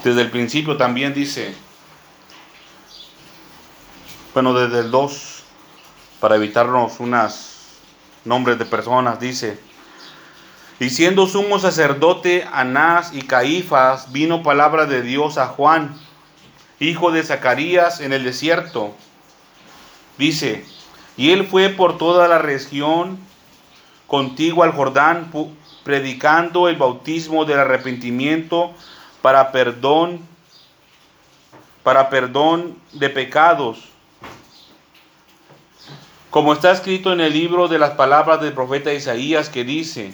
[0.09, 1.53] Desde el principio también dice,
[4.33, 5.43] bueno, desde el 2,
[6.19, 7.77] para evitarnos unas
[8.25, 9.59] nombres de personas, dice,
[10.79, 15.95] y siendo sumo sacerdote Anás y Caifás, vino palabra de Dios a Juan,
[16.79, 18.95] hijo de Zacarías, en el desierto.
[20.17, 20.65] Dice,
[21.17, 23.19] y él fue por toda la región
[24.07, 25.31] contigo al Jordán,
[25.83, 28.73] predicando el bautismo del arrepentimiento
[29.21, 30.19] para perdón,
[31.83, 33.89] para perdón de pecados.
[36.29, 40.13] Como está escrito en el libro de las palabras del profeta Isaías que dice,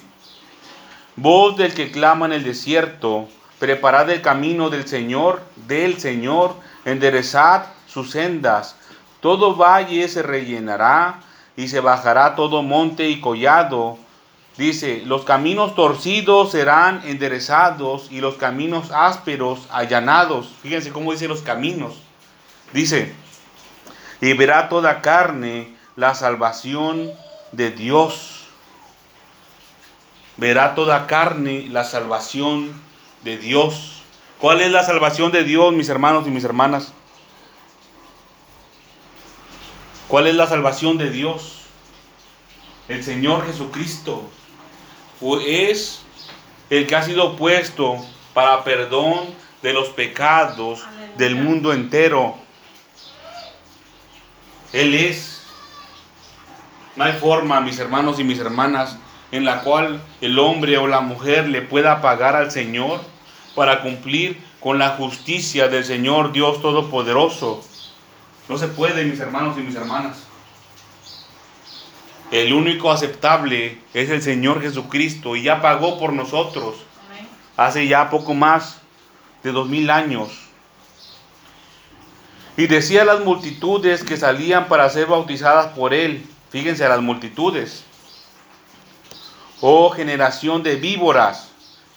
[1.18, 3.28] Voz del que clama en el desierto,
[3.60, 8.76] preparad el camino del Señor, del Señor, enderezad sus sendas.
[9.22, 11.22] Todo valle se rellenará
[11.56, 13.98] y se bajará todo monte y collado.
[14.58, 20.50] Dice, los caminos torcidos serán enderezados y los caminos ásperos allanados.
[20.62, 21.96] Fíjense cómo dice los caminos.
[22.72, 23.14] Dice,
[24.22, 27.12] y verá toda carne la salvación
[27.52, 28.46] de Dios.
[30.38, 32.82] Verá toda carne la salvación
[33.24, 34.04] de Dios.
[34.40, 36.94] ¿Cuál es la salvación de Dios, mis hermanos y mis hermanas?
[40.08, 41.62] ¿Cuál es la salvación de Dios?
[42.88, 44.30] El Señor Jesucristo
[45.40, 46.02] es
[46.70, 47.98] el que ha sido puesto
[48.34, 49.26] para perdón
[49.62, 50.84] de los pecados
[51.18, 52.36] del mundo entero.
[54.74, 55.44] Él es.
[56.96, 58.98] No hay forma, mis hermanos y mis hermanas,
[59.32, 63.02] en la cual el hombre o la mujer le pueda pagar al Señor
[63.56, 67.64] para cumplir con la justicia del Señor Dios Todopoderoso.
[68.48, 70.18] No se puede, mis hermanos y mis hermanas.
[72.36, 76.76] El único aceptable es el Señor Jesucristo y ya pagó por nosotros
[77.56, 78.82] hace ya poco más
[79.42, 80.32] de dos mil años.
[82.58, 86.26] Y decía a las multitudes que salían para ser bautizadas por él.
[86.50, 87.86] Fíjense a las multitudes.
[89.62, 91.52] Oh generación de víboras,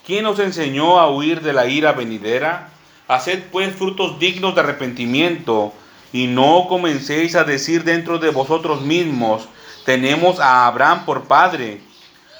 [0.06, 2.68] ¿quién os enseñó a huir de la ira venidera?
[3.08, 5.72] Haced pues frutos dignos de arrepentimiento
[6.12, 9.48] y no comencéis a decir dentro de vosotros mismos,
[9.88, 11.80] tenemos a Abraham por padre.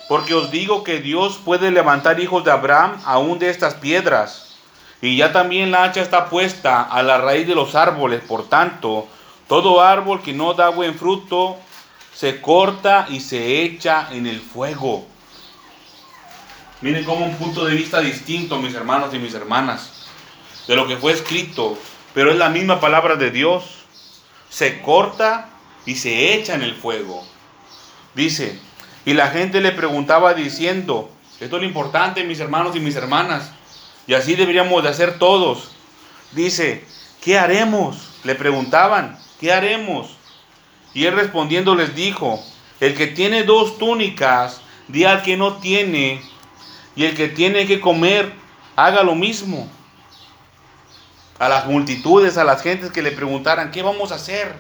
[0.06, 4.58] Porque os digo que Dios puede levantar hijos de Abraham aún de estas piedras.
[5.00, 8.20] Y ya también la hacha está puesta a la raíz de los árboles.
[8.20, 9.08] Por tanto,
[9.46, 11.56] todo árbol que no da buen fruto
[12.12, 15.06] se corta y se echa en el fuego.
[16.82, 20.06] Miren como un punto de vista distinto, mis hermanos y mis hermanas,
[20.66, 21.78] de lo que fue escrito
[22.12, 23.84] pero es la misma palabra de Dios.
[24.50, 25.50] Se corta
[25.86, 27.24] y se echa en el fuego.
[28.14, 28.58] Dice,
[29.04, 33.52] y la gente le preguntaba diciendo, esto es lo importante, mis hermanos y mis hermanas,
[34.06, 35.70] y así deberíamos de hacer todos.
[36.32, 36.84] Dice,
[37.22, 38.08] ¿qué haremos?
[38.24, 40.16] Le preguntaban, ¿qué haremos?
[40.94, 42.42] Y él respondiendo les dijo,
[42.80, 46.20] el que tiene dos túnicas, di al que no tiene,
[46.96, 48.32] y el que tiene que comer,
[48.74, 49.68] haga lo mismo
[51.38, 54.54] a las multitudes, a las gentes que le preguntaran, ¿qué vamos a hacer?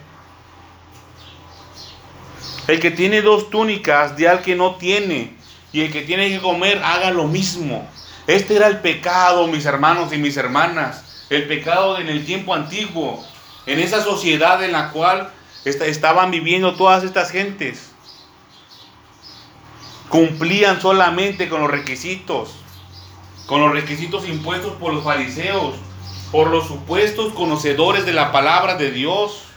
[2.68, 5.32] El que tiene dos túnicas, de al que no tiene,
[5.72, 7.88] y el que tiene que comer, haga lo mismo.
[8.26, 13.26] Este era el pecado, mis hermanos y mis hermanas, el pecado en el tiempo antiguo,
[13.64, 15.32] en esa sociedad en la cual
[15.64, 17.90] estaban viviendo todas estas gentes.
[20.10, 22.50] Cumplían solamente con los requisitos,
[23.46, 25.74] con los requisitos impuestos por los fariseos,
[26.30, 29.47] por los supuestos conocedores de la palabra de Dios.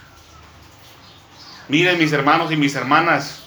[1.71, 3.43] Miren mis hermanos y mis hermanas,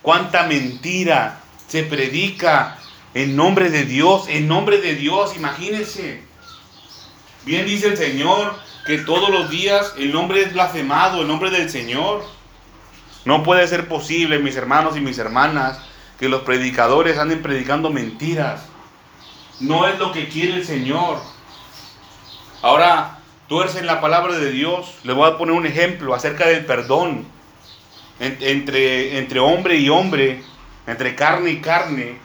[0.00, 2.78] cuánta mentira se predica
[3.12, 6.22] en nombre de Dios, en nombre de Dios, imagínense.
[7.44, 8.54] Bien dice el Señor
[8.86, 12.24] que todos los días el nombre es blasfemado, el nombre del Señor.
[13.24, 15.80] No puede ser posible, mis hermanos y mis hermanas,
[16.20, 18.60] que los predicadores anden predicando mentiras.
[19.58, 21.18] No es lo que quiere el Señor.
[22.62, 24.94] Ahora, tuercen la palabra de Dios.
[25.02, 27.34] Le voy a poner un ejemplo acerca del perdón.
[28.18, 30.42] Entre, entre hombre y hombre,
[30.86, 32.18] entre carne y carne.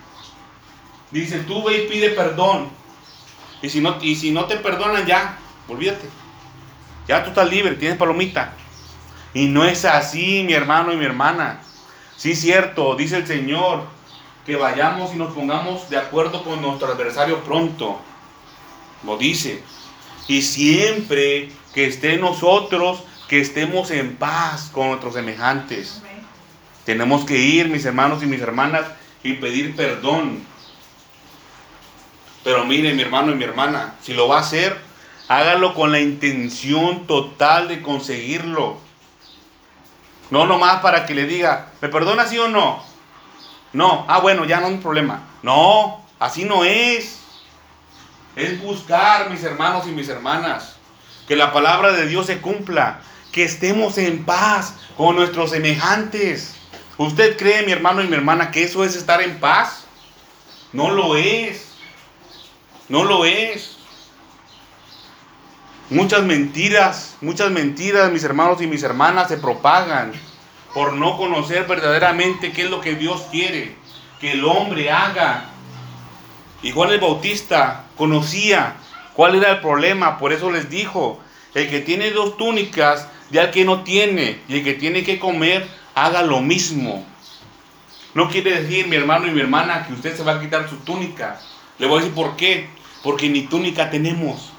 [1.12, 2.70] Dice, tú ve y pide perdón.
[3.62, 6.08] Y si no, y si no te perdonan, ya, olvídate.
[7.08, 8.54] Ya tú estás libre, tienes palomita.
[9.34, 11.62] Y no es así, mi hermano y mi hermana.
[12.18, 13.84] Sí, cierto, dice el Señor,
[14.46, 18.00] que vayamos y nos pongamos de acuerdo con nuestro adversario pronto.
[19.04, 19.64] Lo dice
[20.32, 26.02] y siempre que esté nosotros, que estemos en paz con nuestros semejantes.
[26.84, 28.84] Tenemos que ir, mis hermanos y mis hermanas,
[29.24, 30.44] y pedir perdón.
[32.44, 34.78] Pero mire, mi hermano y mi hermana, si lo va a hacer,
[35.30, 38.80] hágalo con la intención total de conseguirlo.
[40.30, 42.84] No nomás para que le diga, ¿me perdona sí o no?
[43.72, 45.24] No, ah bueno, ya no hay problema.
[45.42, 47.22] No, así no es
[48.36, 50.76] es buscar, mis hermanos y mis hermanas,
[51.30, 53.00] que la palabra de Dios se cumpla,
[53.32, 56.56] que estemos en paz con nuestros semejantes.
[56.98, 59.86] ¿Usted cree, mi hermano y mi hermana, que eso es estar en paz?
[60.74, 61.74] No lo es.
[62.90, 63.78] No lo es.
[65.90, 70.14] Muchas mentiras, muchas mentiras, mis hermanos y mis hermanas, se propagan
[70.74, 73.82] por no conocer verdaderamente qué es lo que Dios quiere
[74.22, 75.46] que el hombre haga
[76.62, 78.76] y Juan el Bautista conocía
[79.16, 81.20] cuál era el problema, por eso les dijo,
[81.56, 85.18] el que tiene dos túnicas, de al que no tiene, y el que tiene que
[85.18, 87.06] comer, haga lo mismo.
[88.14, 90.78] No quiere decir, mi hermano y mi hermana, que usted se va a quitar su
[90.78, 91.40] túnica.
[91.80, 92.70] Le voy a decir por qué.
[93.04, 94.52] Porque ni túnica tenemos.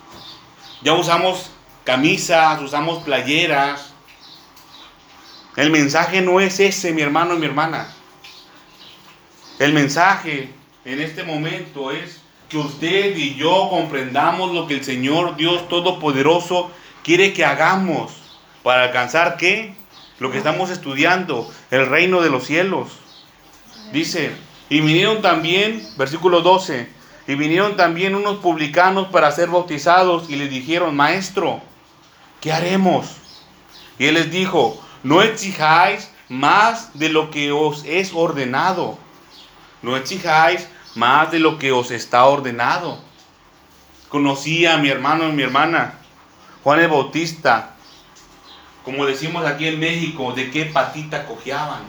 [0.82, 1.50] Ya usamos
[1.84, 3.92] camisas, usamos playeras.
[5.56, 7.88] El mensaje no es ese, mi hermano y mi hermana.
[9.58, 10.50] El mensaje
[10.86, 16.70] en este momento es que usted y yo comprendamos lo que el Señor Dios Todopoderoso
[17.04, 18.21] quiere que hagamos
[18.62, 19.74] para alcanzar qué?
[20.18, 22.88] Lo que estamos estudiando, el reino de los cielos.
[23.92, 24.32] Dice,
[24.68, 26.88] y vinieron también, versículo 12,
[27.26, 31.60] y vinieron también unos publicanos para ser bautizados y le dijeron, maestro,
[32.40, 33.16] ¿qué haremos?
[33.98, 38.98] Y él les dijo, no exijáis más de lo que os es ordenado.
[39.82, 42.98] No exijáis más de lo que os está ordenado.
[44.08, 45.94] Conocí a mi hermano y mi hermana,
[46.62, 47.71] Juan el Bautista,
[48.84, 51.82] como decimos aquí en México, de qué patita cojeaban.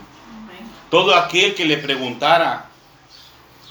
[0.90, 2.66] Todo aquel que le preguntara,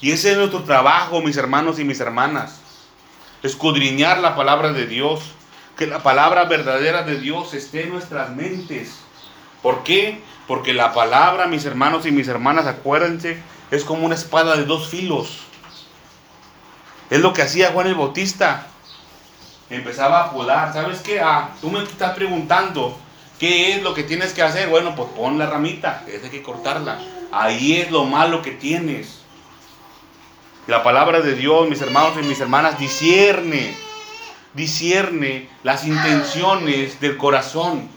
[0.04, 2.60] y ese es nuestro trabajo, mis hermanos y mis hermanas.
[3.42, 5.22] Escudriñar la palabra de Dios.
[5.78, 8.98] Que la palabra verdadera de Dios esté en nuestras mentes.
[9.62, 10.22] ¿Por qué?
[10.46, 14.90] Porque la palabra, mis hermanos y mis hermanas, acuérdense, es como una espada de dos
[14.90, 15.40] filos.
[17.10, 18.68] Es lo que hacía Juan el Bautista.
[19.70, 20.74] Empezaba a podar.
[20.74, 21.22] ¿Sabes qué?
[21.22, 23.00] Ah, tú me estás preguntando
[23.44, 24.70] qué es lo que tienes que hacer.
[24.70, 26.98] Bueno, pues pon la ramita, es hay que cortarla.
[27.30, 29.20] Ahí es lo malo que tienes.
[30.66, 33.76] La palabra de Dios, mis hermanos y mis hermanas, discierne,
[34.54, 37.90] discierne las intenciones del corazón.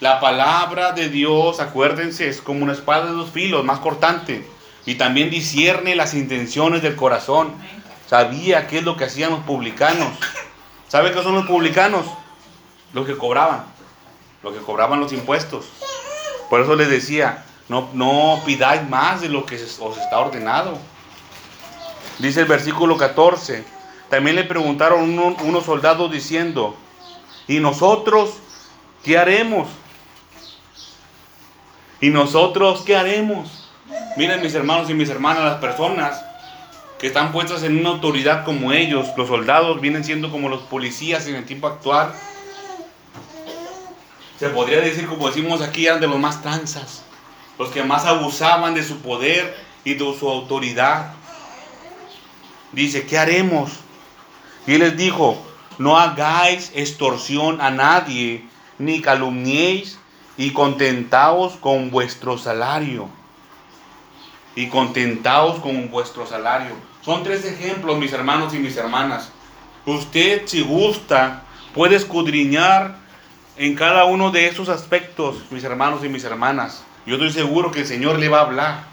[0.00, 4.44] La palabra de Dios, acuérdense, es como una espada de dos filos, más cortante.
[4.86, 7.52] Y también discierne las intenciones del corazón.
[8.08, 10.08] Sabía qué es lo que hacían los publicanos.
[10.88, 12.06] ¿Sabe qué son los publicanos?
[12.92, 13.71] Los que cobraban.
[14.42, 15.66] Los que cobraban los impuestos.
[16.50, 20.78] Por eso les decía, no, no pidáis más de lo que os está ordenado.
[22.18, 23.64] Dice el versículo 14.
[24.10, 26.76] También le preguntaron unos soldados diciendo,
[27.48, 28.34] ¿y nosotros
[29.02, 29.68] qué haremos?
[32.00, 33.70] ¿Y nosotros qué haremos?
[34.16, 36.22] Miren mis hermanos y mis hermanas, las personas
[36.98, 41.26] que están puestas en una autoridad como ellos, los soldados vienen siendo como los policías
[41.26, 42.12] en el tiempo actual.
[44.42, 47.04] Se podría decir, como decimos aquí, eran de los más tranzas,
[47.60, 51.12] los que más abusaban de su poder y de su autoridad
[52.72, 53.70] dice, ¿qué haremos?
[54.66, 55.40] Y él les dijo,
[55.78, 58.44] no hagáis extorsión a nadie,
[58.80, 60.00] ni calumniéis,
[60.36, 63.08] y contentaos con vuestro salario.
[64.56, 66.74] Y contentaos con vuestro salario.
[67.04, 69.30] Son tres ejemplos, mis hermanos y mis hermanas.
[69.86, 73.01] Usted, si gusta, puede escudriñar
[73.62, 76.82] en cada uno de esos aspectos, mis hermanos y mis hermanas.
[77.06, 78.84] Yo estoy seguro que el Señor le va a hablar.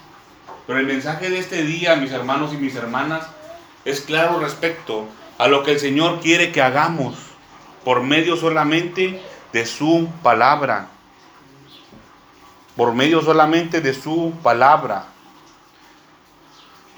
[0.68, 3.26] Pero el mensaje de este día, mis hermanos y mis hermanas,
[3.84, 5.08] es claro respecto
[5.40, 7.16] a lo que el Señor quiere que hagamos
[7.84, 9.20] por medio solamente
[9.52, 10.90] de su palabra.
[12.76, 15.08] Por medio solamente de su palabra.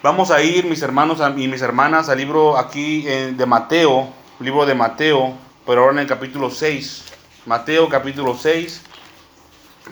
[0.04, 4.10] Vamos a ir, mis hermanos y mis hermanas, al libro aquí eh, de Mateo,
[4.42, 7.11] libro de Mateo, pero ahora en el capítulo 6.
[7.48, 8.84] Mateo capítulo 6,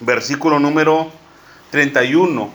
[0.01, 1.11] versículo número
[1.71, 2.47] 31.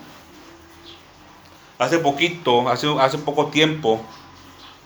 [1.81, 4.01] Hace poquito, hace, hace poco tiempo,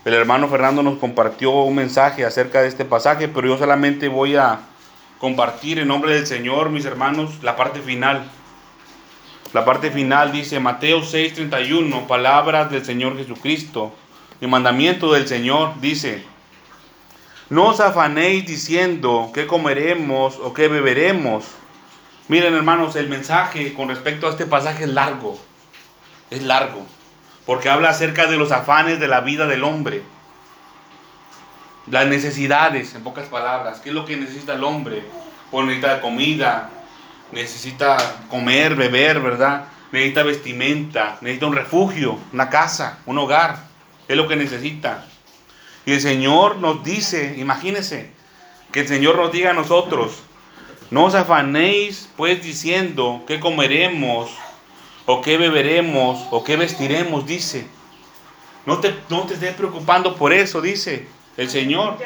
[0.07, 4.37] el hermano Fernando nos compartió un mensaje acerca de este pasaje, pero yo solamente voy
[4.37, 4.61] a
[5.19, 8.25] compartir en nombre del Señor, mis hermanos, la parte final.
[9.53, 13.93] La parte final dice Mateo 6:31, palabras del Señor Jesucristo.
[14.41, 16.25] El mandamiento del Señor dice,
[17.51, 21.45] no os afanéis diciendo qué comeremos o qué beberemos.
[22.29, 25.39] Miren hermanos, el mensaje con respecto a este pasaje es largo.
[26.31, 26.87] Es largo
[27.49, 30.03] porque habla acerca de los afanes de la vida del hombre.
[31.87, 33.81] Las necesidades, en pocas palabras.
[33.81, 35.03] ¿Qué es lo que necesita el hombre?
[35.51, 36.69] Pues necesita comida,
[37.33, 37.97] necesita
[38.29, 39.65] comer, beber, ¿verdad?
[39.93, 43.61] Necesita vestimenta, necesita un refugio, una casa, un hogar.
[44.07, 45.07] Es lo que necesita.
[45.89, 48.11] Y el Señor nos dice, imagínense,
[48.73, 50.19] que el Señor nos diga a nosotros,
[50.91, 54.31] no os afanéis pues diciendo qué comeremos
[55.07, 57.67] o qué beberemos, o qué vestiremos, dice.
[58.67, 61.09] No te, no te estés preocupando por eso, dice
[61.39, 61.97] el Señor.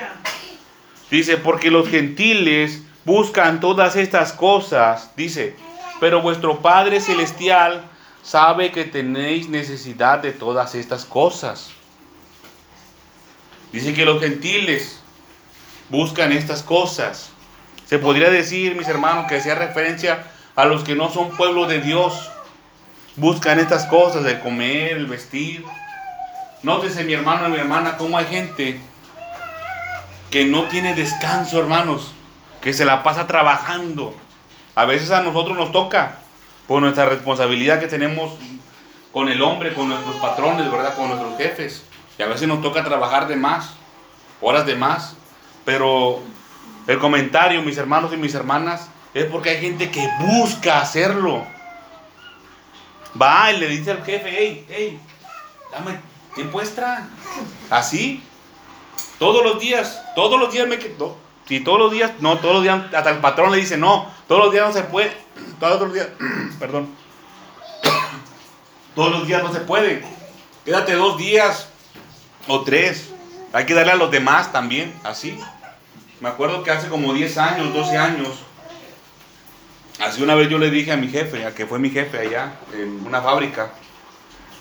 [1.11, 5.57] Dice, porque los gentiles buscan todas estas cosas, dice,
[5.99, 7.91] pero vuestro Padre Celestial
[8.23, 11.82] sabe que tenéis necesidad de todas estas cosas.
[13.73, 15.01] Dice que los gentiles
[15.89, 17.31] buscan estas cosas.
[17.87, 21.81] Se podría decir, mis hermanos, que hacía referencia a los que no son pueblo de
[21.81, 22.31] Dios,
[23.17, 25.65] buscan estas cosas, de comer, el vestir.
[26.63, 28.81] Nótese mi hermano y mi hermana, cómo hay gente
[30.31, 32.13] que no tiene descanso, hermanos,
[32.61, 34.15] que se la pasa trabajando,
[34.75, 36.17] A veces a nosotros nos toca
[36.67, 38.33] por nuestra responsabilidad que tenemos
[39.13, 40.97] con el hombre, con nuestros patrones, ¿verdad?
[40.97, 41.85] Con nuestros jefes.
[42.23, 43.71] A veces nos toca trabajar de más,
[44.41, 45.17] horas de más.
[45.65, 46.21] Pero
[46.87, 51.45] el comentario, mis hermanos y mis hermanas, es porque hay gente que busca hacerlo.
[53.21, 55.01] Va y le dice al jefe, hey, hey,
[55.71, 55.99] dame
[56.35, 57.07] tiempo extra.
[57.71, 58.23] Así.
[59.19, 61.17] Todos los días, todos los días me quedo.
[61.47, 64.45] Si todos los días, no, todos los días, hasta el patrón le dice, no, todos
[64.45, 65.13] los días no se puede.
[65.61, 66.09] Todos los días,
[66.59, 66.89] perdón.
[68.95, 70.05] Todos los días no se puede.
[70.65, 71.69] Quédate dos días
[72.49, 73.11] o tres.
[73.53, 75.39] Hay que darle a los demás también, así.
[76.21, 78.29] Me acuerdo que hace como 10 años, 12 años,
[79.99, 83.05] así una vez yo le dije a mi jefe, que fue mi jefe allá, en
[83.05, 83.73] una fábrica,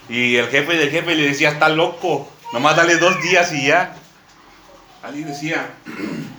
[0.09, 3.95] y el jefe del jefe le decía, está loco, nomás dale dos días y ya.
[5.03, 5.69] Así decía.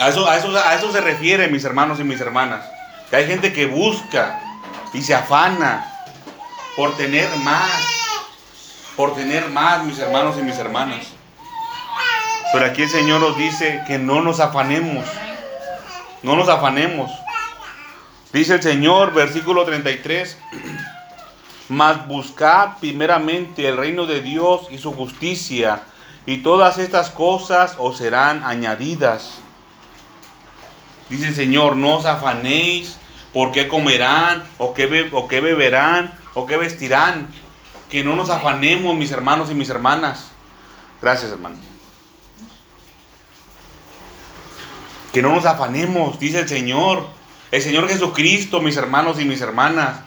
[0.00, 2.64] A eso, a, eso, a eso se refiere, mis hermanos y mis hermanas.
[3.10, 4.40] Que hay gente que busca
[4.94, 5.92] y se afana
[6.76, 7.82] por tener más,
[8.98, 11.06] por tener más, mis hermanos y mis hermanas.
[12.52, 15.06] Pero aquí el Señor nos dice que no nos afanemos,
[16.24, 17.08] no nos afanemos.
[18.32, 20.36] Dice el Señor, versículo 33,
[21.68, 25.82] mas buscad primeramente el reino de Dios y su justicia,
[26.26, 29.38] y todas estas cosas os serán añadidas.
[31.08, 32.98] Dice el Señor, no os afanéis
[33.32, 37.28] por qué comerán, o qué, o qué beberán, o qué vestirán.
[37.88, 40.30] Que no nos afanemos, mis hermanos y mis hermanas.
[41.00, 41.56] Gracias, hermano.
[45.12, 47.06] Que no nos afanemos, dice el Señor.
[47.50, 50.00] El Señor Jesucristo, mis hermanos y mis hermanas.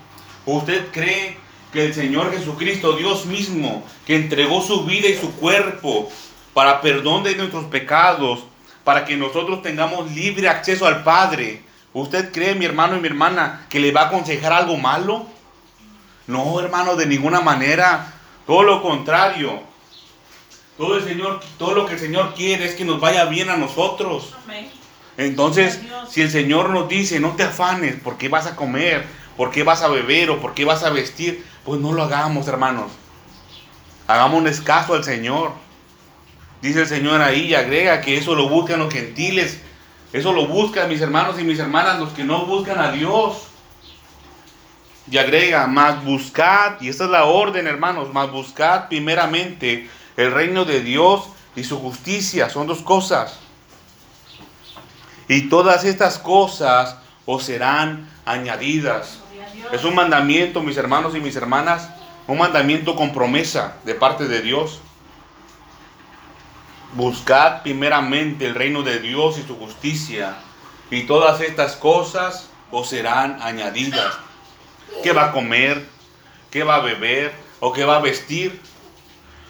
[0.46, 1.38] ¿Usted cree
[1.74, 6.10] que el Señor Jesucristo, Dios mismo, que entregó su vida y su cuerpo
[6.54, 8.42] para perdón de nuestros pecados,
[8.84, 11.62] para que nosotros tengamos libre acceso al Padre,
[11.94, 15.26] ¿usted cree, mi hermano y mi hermana, que le va a aconsejar algo malo?
[16.28, 18.14] No, hermano, de ninguna manera.
[18.46, 19.62] Todo lo contrario.
[20.78, 23.58] Todo el Señor, todo lo que el Señor quiere es que nos vaya bien a
[23.58, 24.34] nosotros.
[25.18, 29.06] Entonces, si el Señor nos dice, no te afanes, ¿por qué vas a comer?
[29.38, 30.30] ¿Por qué vas a beber?
[30.32, 31.46] ¿O por qué vas a vestir?
[31.66, 32.92] Pues no lo hagamos, hermanos.
[34.08, 35.52] Hagamos un escaso al Señor.
[36.62, 39.62] Dice el Señor ahí y agrega que eso lo buscan los gentiles.
[40.14, 43.51] Eso lo buscan mis hermanos y mis hermanas, los que no buscan a Dios.
[45.10, 50.64] Y agrega, más buscad, y esta es la orden, hermanos, más buscad primeramente el reino
[50.64, 52.50] de Dios y su justicia.
[52.50, 53.40] Son dos cosas.
[55.28, 59.20] Y todas estas cosas os serán añadidas.
[59.72, 61.90] Es un mandamiento, mis hermanos y mis hermanas,
[62.28, 64.82] un mandamiento con promesa de parte de Dios.
[66.94, 70.36] Buscad primeramente el reino de Dios y su justicia,
[70.90, 74.18] y todas estas cosas os serán añadidas
[75.04, 75.86] qué va a comer,
[76.50, 78.60] qué va a beber o qué va a vestir.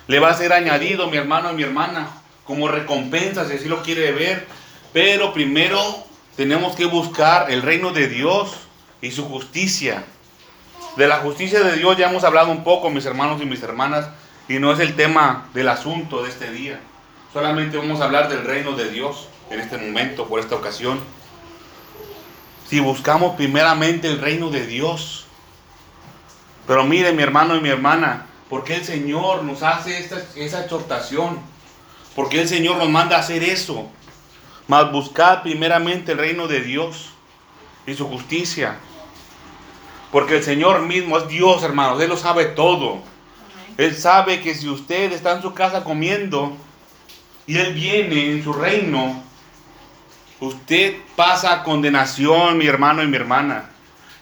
[0.08, 2.10] Le va a ser añadido, mi hermano y mi hermana,
[2.46, 4.48] como recompensa, si así lo quiere ver.
[4.94, 5.80] Pero primero
[6.36, 8.52] tenemos que buscar el reino de Dios
[9.02, 10.04] y su justicia.
[10.98, 14.10] De la justicia de Dios ya hemos hablado un poco, mis hermanos y mis hermanas,
[14.50, 16.80] y no es el tema del asunto de este día.
[17.32, 21.00] Solamente vamos a hablar del reino de Dios en este momento, por esta ocasión.
[22.68, 25.28] Si buscamos primeramente el reino de Dios,
[26.72, 30.62] pero mire, mi hermano y mi hermana, ¿por qué el Señor nos hace esta, esa
[30.62, 31.38] exhortación?
[32.16, 33.90] ¿Por qué el Señor nos manda hacer eso?
[34.70, 37.10] Mas buscad primeramente el reino de Dios
[37.86, 38.78] y su justicia.
[40.14, 42.02] Porque el Señor mismo es Dios, hermanos.
[42.02, 43.00] Él lo sabe todo.
[43.78, 46.56] Él sabe que si usted está en su casa comiendo
[47.48, 49.22] y Él viene en su reino,
[50.40, 53.72] usted pasa a condenación, mi hermano y mi hermana.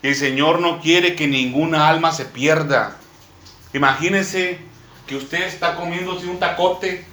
[0.02, 2.95] El Señor no quiere que ninguna alma se pierda.
[3.74, 4.60] Imagínese
[5.06, 7.06] que usted está comiéndose un tacote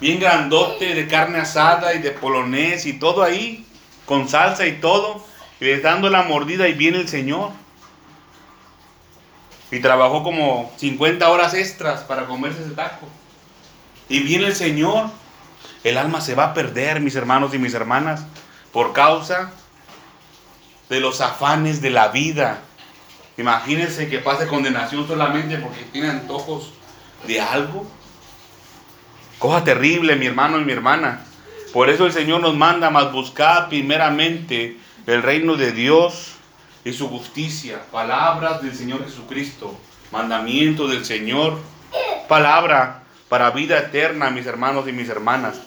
[0.00, 3.64] bien grandote de carne asada y de polonés y todo ahí,
[4.04, 5.24] con salsa y todo,
[5.60, 7.50] y le dando la mordida y viene el Señor.
[9.70, 13.08] Y trabajó como 50 horas extras para comerse ese taco.
[14.08, 15.06] Y viene el Señor.
[15.82, 18.26] El alma se va a perder, mis hermanos y mis hermanas,
[18.70, 19.52] por causa
[20.92, 22.60] de los afanes de la vida.
[23.38, 26.74] Imagínense que pase condenación solamente porque tiene antojos
[27.26, 27.86] de algo.
[29.38, 31.24] Cosa terrible, mi hermano y mi hermana.
[31.72, 34.76] Por eso el Señor nos manda más buscar primeramente
[35.06, 36.32] el reino de Dios
[36.84, 37.80] y su justicia.
[37.90, 39.74] Palabras del Señor Jesucristo.
[40.10, 41.58] Mandamiento del Señor.
[42.28, 45.58] Palabra para vida eterna, mis hermanos y mis hermanas.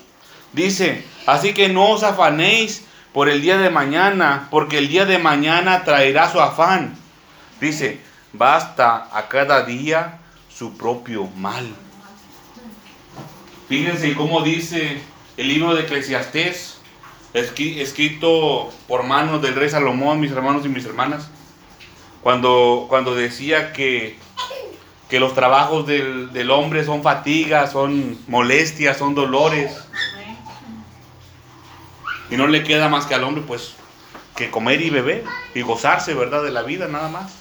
[0.53, 2.85] Dice, así que no os afanéis
[3.15, 6.97] por el día de mañana, porque el día de mañana traerá su afán.
[7.61, 8.01] Dice,
[8.33, 10.19] basta a cada día
[10.53, 11.65] su propio mal.
[13.69, 15.01] Fíjense cómo dice
[15.37, 16.81] el libro de Eclesiastés,
[17.33, 21.29] escrito por manos del rey Salomón, mis hermanos y mis hermanas,
[22.21, 24.19] cuando, cuando decía que,
[25.07, 29.71] que los trabajos del, del hombre son fatigas, son molestias, son dolores.
[32.29, 33.75] Y no le queda más que al hombre, pues,
[34.35, 35.23] que comer y beber
[35.53, 36.43] y gozarse, ¿verdad?
[36.43, 37.33] De la vida, nada más.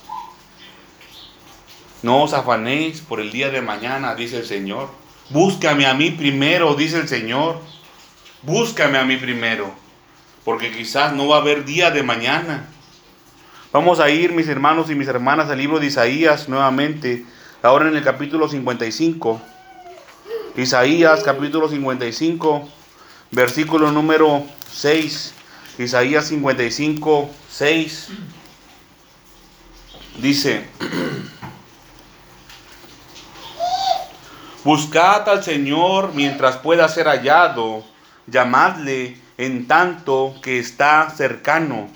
[2.03, 4.91] No os afanéis por el día de mañana, dice el Señor.
[5.30, 7.61] Búscame a mí primero, dice el Señor.
[8.43, 9.72] Búscame a mí primero,
[10.45, 12.68] porque quizás no va a haber día de mañana.
[13.72, 17.24] Vamos a ir, mis hermanos y mis hermanas, al libro de Isaías nuevamente,
[17.62, 19.41] ahora en el capítulo 55.
[20.57, 22.68] Isaías capítulo 55,
[23.30, 24.45] versículo número
[24.75, 25.35] 6.
[25.79, 28.09] Isaías 55, 6.
[30.18, 30.66] Dice,
[34.64, 37.85] Buscad al Señor mientras pueda ser hallado,
[38.27, 41.89] llamadle en tanto que está cercano.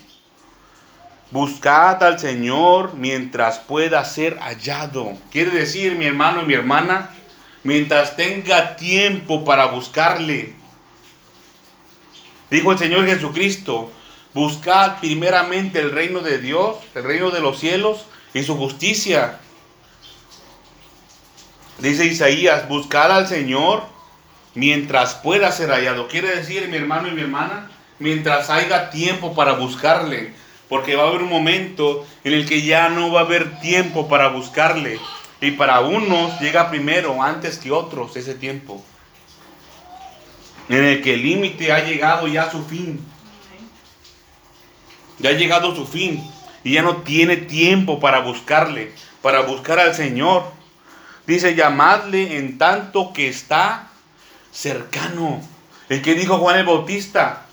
[1.31, 5.15] Buscad al Señor mientras pueda ser hallado.
[5.31, 7.11] Quiere decir, mi hermano y mi hermana,
[7.65, 10.58] mientras tenga tiempo para buscarle.
[12.51, 13.91] Dijo el Señor Jesucristo,
[14.35, 19.39] buscad primeramente el reino de Dios, el reino de los cielos y su justicia
[21.79, 23.85] Dice Isaías, buscar al Señor
[24.55, 26.09] mientras pueda ser hallado.
[26.09, 27.71] Quiere decir, mi hermano y mi hermana,
[28.01, 30.33] mientras haya tiempo para buscarle.
[30.69, 34.09] Porque va a haber un momento en el que ya no va a haber tiempo
[34.09, 34.99] para buscarle.
[35.41, 38.83] Y para unos llega primero, antes que otros, ese tiempo.
[40.69, 43.01] En el que el límite ha llegado ya a su fin.
[45.19, 46.23] Ya ha llegado a su fin.
[46.65, 48.93] Y ya no tiene tiempo para buscarle,
[49.23, 50.45] para buscar al Señor.
[51.27, 53.89] Dice, llamadle en tanto que está
[54.53, 55.41] cercano.
[55.89, 57.47] El que dijo Juan el Bautista,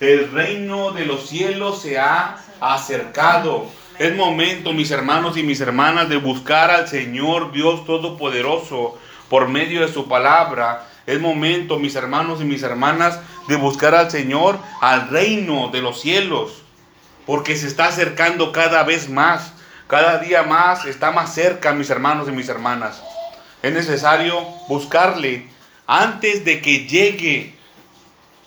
[0.00, 3.66] el reino de los cielos se ha acercado.
[3.98, 8.98] Es momento, mis hermanos y mis hermanas, de buscar al Señor Dios Todopoderoso
[9.28, 10.86] por medio de su palabra.
[11.10, 16.00] Es momento, mis hermanos y mis hermanas, de buscar al Señor, al reino de los
[16.00, 16.62] cielos,
[17.26, 19.52] porque se está acercando cada vez más.
[19.88, 23.02] Cada día más está más cerca, mis hermanos y mis hermanas.
[23.60, 25.48] Es necesario buscarle
[25.84, 27.56] antes de que llegue.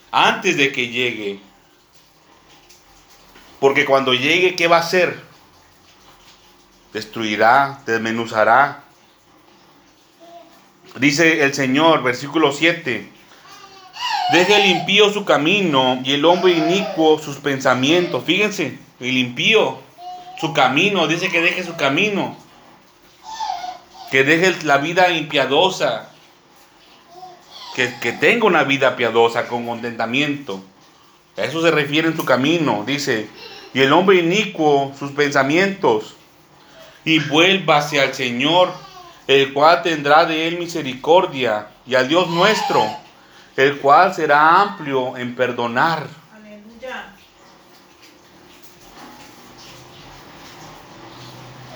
[0.09, 1.41] Antes de que llegue.
[3.59, 5.19] Porque cuando llegue, ¿qué va a hacer?
[6.93, 8.82] Destruirá, desmenuzará.
[10.99, 13.09] Dice el Señor, versículo 7.
[14.31, 18.23] Deje el impío su camino y el hombre inicuo sus pensamientos.
[18.23, 19.79] Fíjense, el impío,
[20.39, 22.37] su camino, dice que deje su camino
[24.13, 26.07] que deje la vida impiadosa,
[27.75, 30.63] que, que tenga una vida piadosa con contentamiento.
[31.35, 33.27] A eso se refiere en su camino, dice,
[33.73, 36.13] y el hombre inicuo sus pensamientos,
[37.03, 38.71] y vuélvase al Señor,
[39.27, 42.85] el cual tendrá de él misericordia, y al Dios nuestro,
[43.55, 46.07] el cual será amplio en perdonar.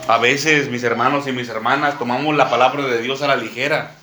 [0.08, 3.96] A veces, mis hermanos y mis hermanas, tomamos la palabra de Dios a la ligera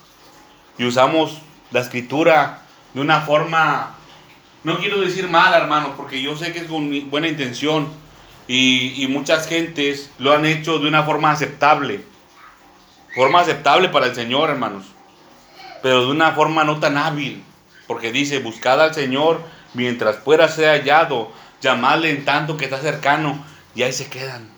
[0.76, 1.40] y usamos
[1.70, 2.61] la escritura
[2.92, 3.95] de una forma,
[4.64, 7.88] no quiero decir mala, hermanos, porque yo sé que es con buena intención
[8.47, 12.05] y, y muchas gentes lo han hecho de una forma aceptable,
[13.15, 14.85] forma aceptable para el Señor, hermanos,
[15.83, 17.43] pero de una forma no tan hábil,
[17.87, 19.41] porque dice, buscad al Señor
[19.75, 23.45] mientras pueda ser hallado, llamadle en tanto que está cercano,
[23.75, 24.55] y ahí se quedan.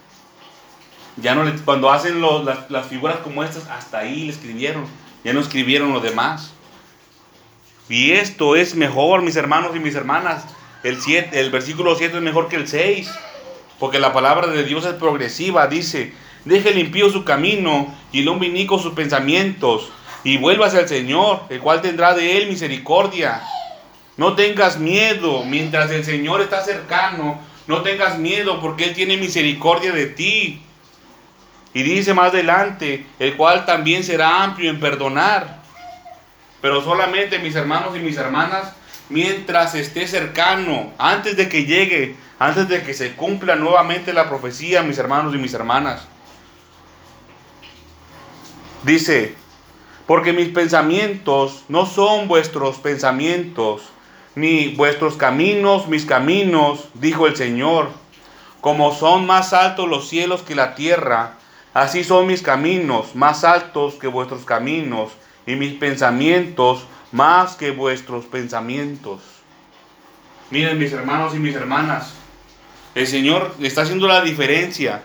[1.16, 4.84] Ya no cuando hacen las, figuras como estas, hasta ahí le escribieron.
[5.24, 6.52] Ya no escribieron lo demás.
[7.88, 10.44] Y esto es mejor, mis hermanos y mis hermanas.
[10.82, 13.10] El, siete, el versículo 7 es mejor que el 6.
[13.78, 15.66] Porque la palabra de Dios es progresiva.
[15.68, 16.12] Dice,
[16.46, 19.90] deje el impío su camino y el hombre sus pensamientos.
[20.24, 23.42] Y vuélvase al Señor, el cual tendrá de él misericordia.
[24.16, 27.38] No tengas miedo mientras el Señor está cercano.
[27.66, 30.62] No tengas miedo porque Él tiene misericordia de ti.
[31.74, 35.58] Y dice más adelante, el cual también será amplio en perdonar.
[36.62, 38.72] Pero solamente mis hermanos y mis hermanas,
[39.10, 44.82] mientras esté cercano, antes de que llegue, antes de que se cumpla nuevamente la profecía,
[44.82, 46.06] mis hermanos y mis hermanas.
[48.86, 49.34] Dice,
[50.06, 53.82] porque mis pensamientos no son vuestros pensamientos,
[54.36, 57.88] ni vuestros caminos, mis caminos, dijo el Señor.
[58.60, 61.34] Como son más altos los cielos que la tierra,
[61.74, 65.10] así son mis caminos más altos que vuestros caminos,
[65.48, 69.20] y mis pensamientos más que vuestros pensamientos.
[70.52, 72.14] Miren mis hermanos y mis hermanas,
[72.94, 75.02] el Señor está haciendo la diferencia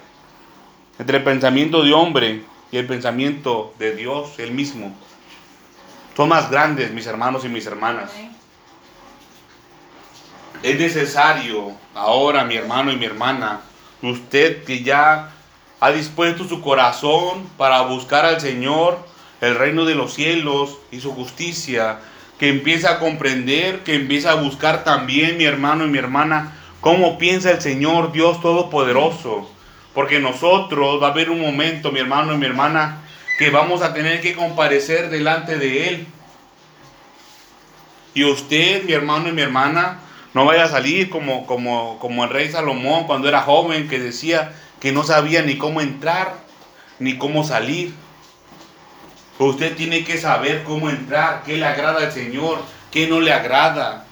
[0.99, 4.95] entre pensamiento de hombre y el pensamiento de Dios, el mismo.
[6.15, 8.11] Son más grandes, mis hermanos y mis hermanas.
[10.63, 13.61] Es necesario ahora, mi hermano y mi hermana,
[14.01, 15.31] usted que ya
[15.79, 18.99] ha dispuesto su corazón para buscar al Señor,
[19.41, 21.99] el reino de los cielos y su justicia,
[22.37, 27.17] que empieza a comprender, que empieza a buscar también, mi hermano y mi hermana, cómo
[27.17, 29.49] piensa el Señor Dios Todopoderoso.
[29.93, 33.01] Porque nosotros va a haber un momento, mi hermano y mi hermana,
[33.37, 36.07] que vamos a tener que comparecer delante de Él.
[38.13, 39.99] Y usted, mi hermano y mi hermana,
[40.33, 44.53] no vaya a salir como, como, como el rey Salomón cuando era joven, que decía
[44.79, 46.35] que no sabía ni cómo entrar,
[46.99, 47.93] ni cómo salir.
[49.39, 52.59] Usted tiene que saber cómo entrar, qué le agrada al Señor,
[52.91, 54.05] qué no le agrada.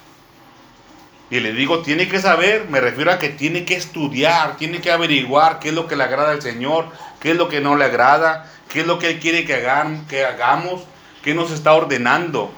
[1.32, 4.91] Y le digo, tiene que saber, me refiero a que tiene que estudiar, tiene que
[4.91, 6.88] averiguar qué es lo que le agrada al Señor,
[7.19, 10.07] qué es lo que no le agrada, qué es lo que Él quiere que, hagan,
[10.07, 10.82] que hagamos,
[11.23, 12.51] qué nos está ordenando.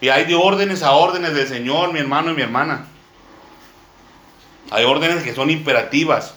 [0.00, 2.86] Y hay de órdenes a órdenes del Señor, mi hermano y mi hermana.
[4.70, 6.34] Hay órdenes que son imperativas,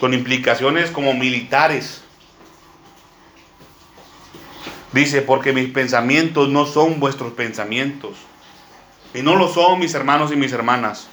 [0.00, 2.02] con implicaciones como militares.
[4.92, 8.16] Dice, porque mis pensamientos no son vuestros pensamientos.
[9.14, 11.06] Y no lo son, mis hermanos y mis hermanas.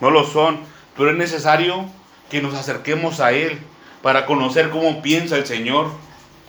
[0.00, 0.60] No lo son.
[0.96, 1.84] Pero es necesario
[2.30, 3.58] que nos acerquemos a Él
[4.02, 5.90] para conocer cómo piensa el Señor.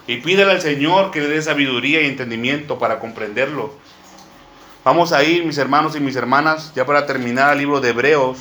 [0.08, 3.74] Y pídele al Señor que le dé sabiduría y entendimiento para comprenderlo.
[4.86, 8.38] Vamos a ir, mis hermanos y mis hermanas, ya para terminar el libro de Hebreos.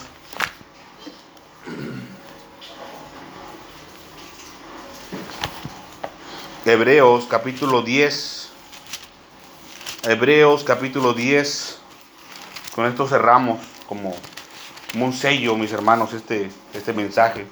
[6.66, 8.50] Hebreos capítulo 10.
[10.05, 11.84] Hebreos capítulo 10.
[12.74, 14.14] Con esto cerramos como,
[14.94, 17.46] un sello, mis hermanos, este, este mensaje.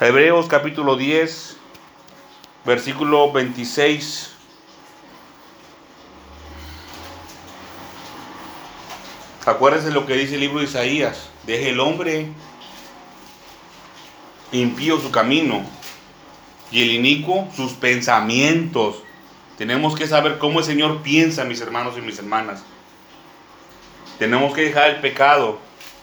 [0.00, 1.56] Hebreos capítulo 10,
[2.64, 4.34] versículo 26
[9.46, 11.28] Acuérdense lo que dice el libro de Isaías.
[11.46, 12.28] Deje el hombre
[14.52, 15.62] impío su camino
[16.70, 19.02] y el inicuo sus pensamientos.
[19.58, 22.62] Tenemos que saber cómo el Señor piensa, mis hermanos y mis hermanas.
[24.18, 25.58] Tenemos que dejar el pecado.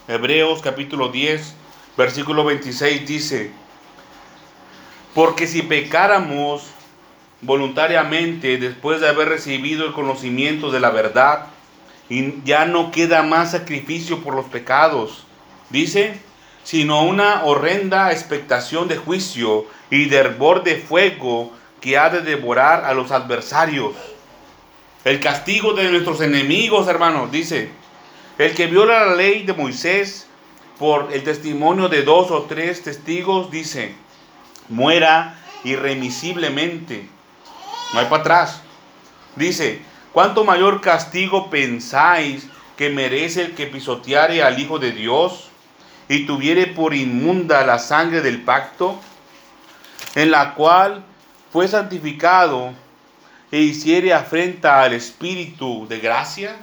[0.08, 1.54] Hebreos capítulo 10,
[1.98, 3.52] versículo 26 dice,
[5.14, 6.64] porque si pecáramos
[7.42, 11.48] voluntariamente después de haber recibido el conocimiento de la verdad,
[12.12, 15.24] y ya no queda más sacrificio por los pecados.
[15.70, 16.20] Dice,
[16.64, 22.86] sino una horrenda expectación de juicio y de hervor de fuego que ha de devorar
[22.86, 23.96] a los adversarios.
[25.04, 27.72] El castigo de nuestros enemigos, hermanos, dice,
[28.38, 30.28] el que viola la ley de Moisés
[30.78, 33.96] por el testimonio de dos o tres testigos, dice,
[34.70, 37.10] muera irremisiblemente.
[37.94, 38.62] No hay para atrás.
[39.36, 45.50] Dice, ¿Cuánto mayor castigo pensáis que merece el que pisoteare al Hijo de Dios
[46.10, 49.00] y tuviere por inmunda la sangre del pacto,
[50.16, 51.06] en la cual
[51.52, 52.74] fue santificado
[53.52, 56.56] e hiciere afrenta al Espíritu de gracia?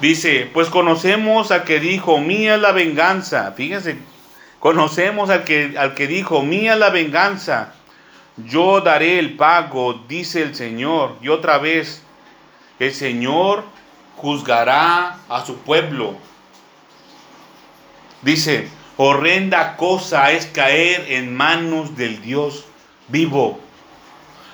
[0.00, 3.52] Dice, pues conocemos al que dijo, mía la venganza.
[3.52, 3.98] Fíjense,
[4.58, 7.74] conocemos al que, al que dijo, mía la venganza
[8.46, 11.16] yo daré el pago, dice el Señor.
[11.20, 12.02] Y otra vez,
[12.78, 13.64] el Señor
[14.16, 16.14] juzgará a su pueblo.
[18.22, 18.68] Dice,
[19.02, 22.66] horrenda cosa es caer en manos del Dios
[23.08, 23.58] vivo.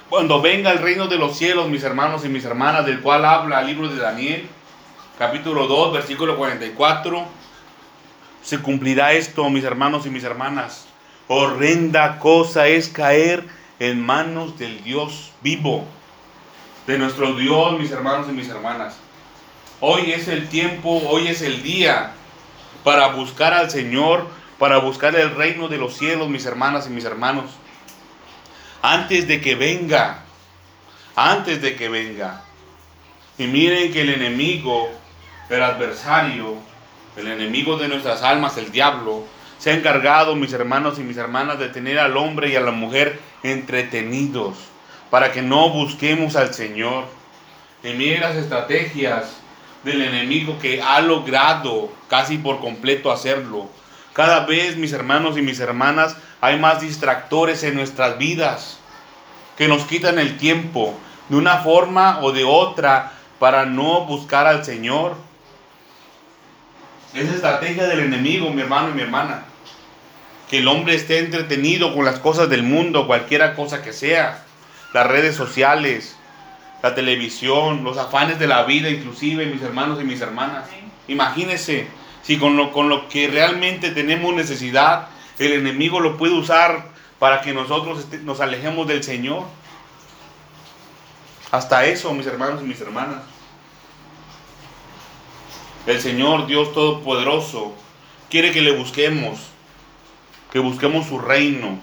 [0.09, 3.63] Cuando venga el reino de los cielos, mis hermanos y mis hermanas, del cual habla
[3.63, 4.47] el libro de Daniel,
[5.19, 7.25] capítulo 2, versículo 44,
[8.41, 10.87] se cumplirá esto, mis hermanos y mis hermanas.
[11.27, 13.43] Horrenda cosa es caer
[13.81, 15.85] en manos del Dios vivo,
[16.87, 18.97] de nuestro Dios, mis hermanos y mis hermanas.
[19.81, 22.13] Hoy es el tiempo, hoy es el día
[22.87, 24.29] para buscar al Señor,
[24.61, 27.51] para buscar el reino de los cielos, mis hermanas y mis hermanos.
[28.81, 30.23] Antes de que venga,
[31.17, 32.45] antes de que venga.
[33.39, 34.89] Y miren que el enemigo,
[35.51, 36.55] el adversario,
[37.17, 39.25] el enemigo de nuestras almas, el diablo,
[39.59, 42.71] se ha encargado, mis hermanos y mis hermanas, de tener al hombre y a la
[42.71, 44.59] mujer entretenidos,
[45.11, 47.07] para que no busquemos al Señor.
[47.83, 49.39] Y mire las estrategias
[49.87, 53.71] del enemigo que ha logrado casi por completo hacerlo.
[54.15, 58.79] Cada vez, mis hermanos y mis hermanas, hay más distractores en nuestras vidas
[59.57, 60.93] que nos quitan el tiempo
[61.29, 65.17] de una forma o de otra para no buscar al Señor.
[67.15, 69.45] Es estrategia del enemigo, mi hermano y mi hermana.
[70.51, 74.43] Que el hombre esté entretenido con las cosas del mundo, cualquiera cosa que sea.
[74.93, 76.16] Las redes sociales,
[76.83, 80.67] la televisión, los afanes de la vida, inclusive mis hermanos y mis hermanas.
[81.09, 81.87] Imagínense,
[82.23, 85.09] si con lo, con lo que realmente tenemos necesidad,
[85.39, 89.45] el enemigo lo puede usar para que nosotros este, nos alejemos del Señor.
[91.51, 93.23] Hasta eso, mis hermanos y mis hermanas.
[95.87, 97.73] El Señor, Dios Todopoderoso,
[98.29, 99.39] quiere que le busquemos,
[100.53, 101.79] que busquemos su reino,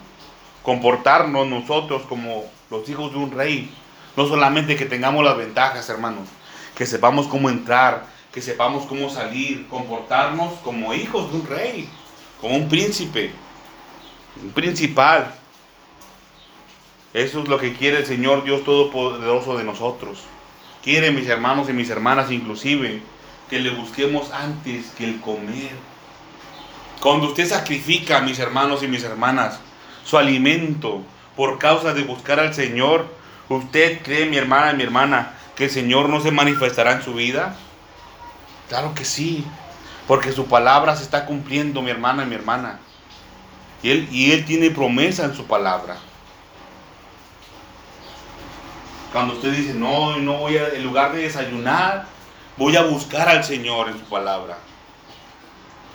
[0.61, 3.73] comportarnos nosotros como los hijos de un rey.
[4.15, 6.27] No solamente que tengamos las ventajas, hermanos,
[6.75, 11.89] que sepamos cómo entrar, que sepamos cómo salir, comportarnos como hijos de un rey,
[12.41, 13.31] como un príncipe,
[14.41, 15.33] un principal.
[17.13, 20.23] Eso es lo que quiere el Señor Dios Todopoderoso de nosotros.
[20.83, 23.01] Quiere, mis hermanos y mis hermanas, inclusive,
[23.49, 25.71] que le busquemos antes que el comer.
[26.99, 29.59] Cuando usted sacrifica, mis hermanos y mis hermanas,
[30.03, 31.01] su alimento
[31.35, 33.05] por causa de buscar al Señor,
[33.49, 37.13] ¿usted cree, mi hermana y mi hermana, que el Señor no se manifestará en su
[37.13, 37.55] vida?
[38.69, 39.45] Claro que sí,
[40.07, 42.79] porque su palabra se está cumpliendo, mi hermana y mi hermana.
[43.81, 45.97] Y Él, y él tiene promesa en su palabra.
[49.11, 52.05] Cuando usted dice, no, no voy a, en lugar de desayunar,
[52.57, 54.57] voy a buscar al Señor en su palabra.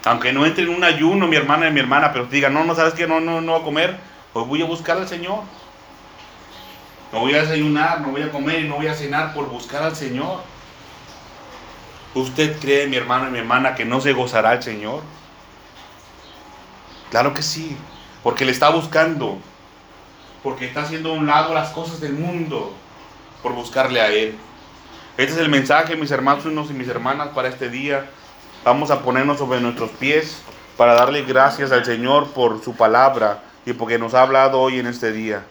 [0.05, 2.77] Aunque no entre en un ayuno, mi hermana y mi hermana, pero diga, no, no
[2.77, 3.97] sabes que no, no, no voy a comer,
[4.33, 5.41] pues voy a buscar al Señor.
[7.13, 9.83] No voy a desayunar, no voy a comer y no voy a cenar por buscar
[9.83, 10.41] al Señor.
[12.15, 15.03] ¿Usted cree, mi hermano y mi hermana, que no se gozará el Señor?
[17.11, 17.77] Claro que sí,
[18.23, 19.39] porque le está buscando,
[20.43, 22.75] porque está haciendo a un lado las cosas del mundo
[23.43, 24.37] por buscarle a Él.
[25.17, 28.11] Este es el mensaje, mis hermanos y mis hermanas, para este día.
[28.65, 30.43] Vamos a ponernos sobre nuestros pies
[30.77, 34.87] para darle gracias al Señor por su palabra y porque nos ha hablado hoy en
[34.87, 35.43] este día.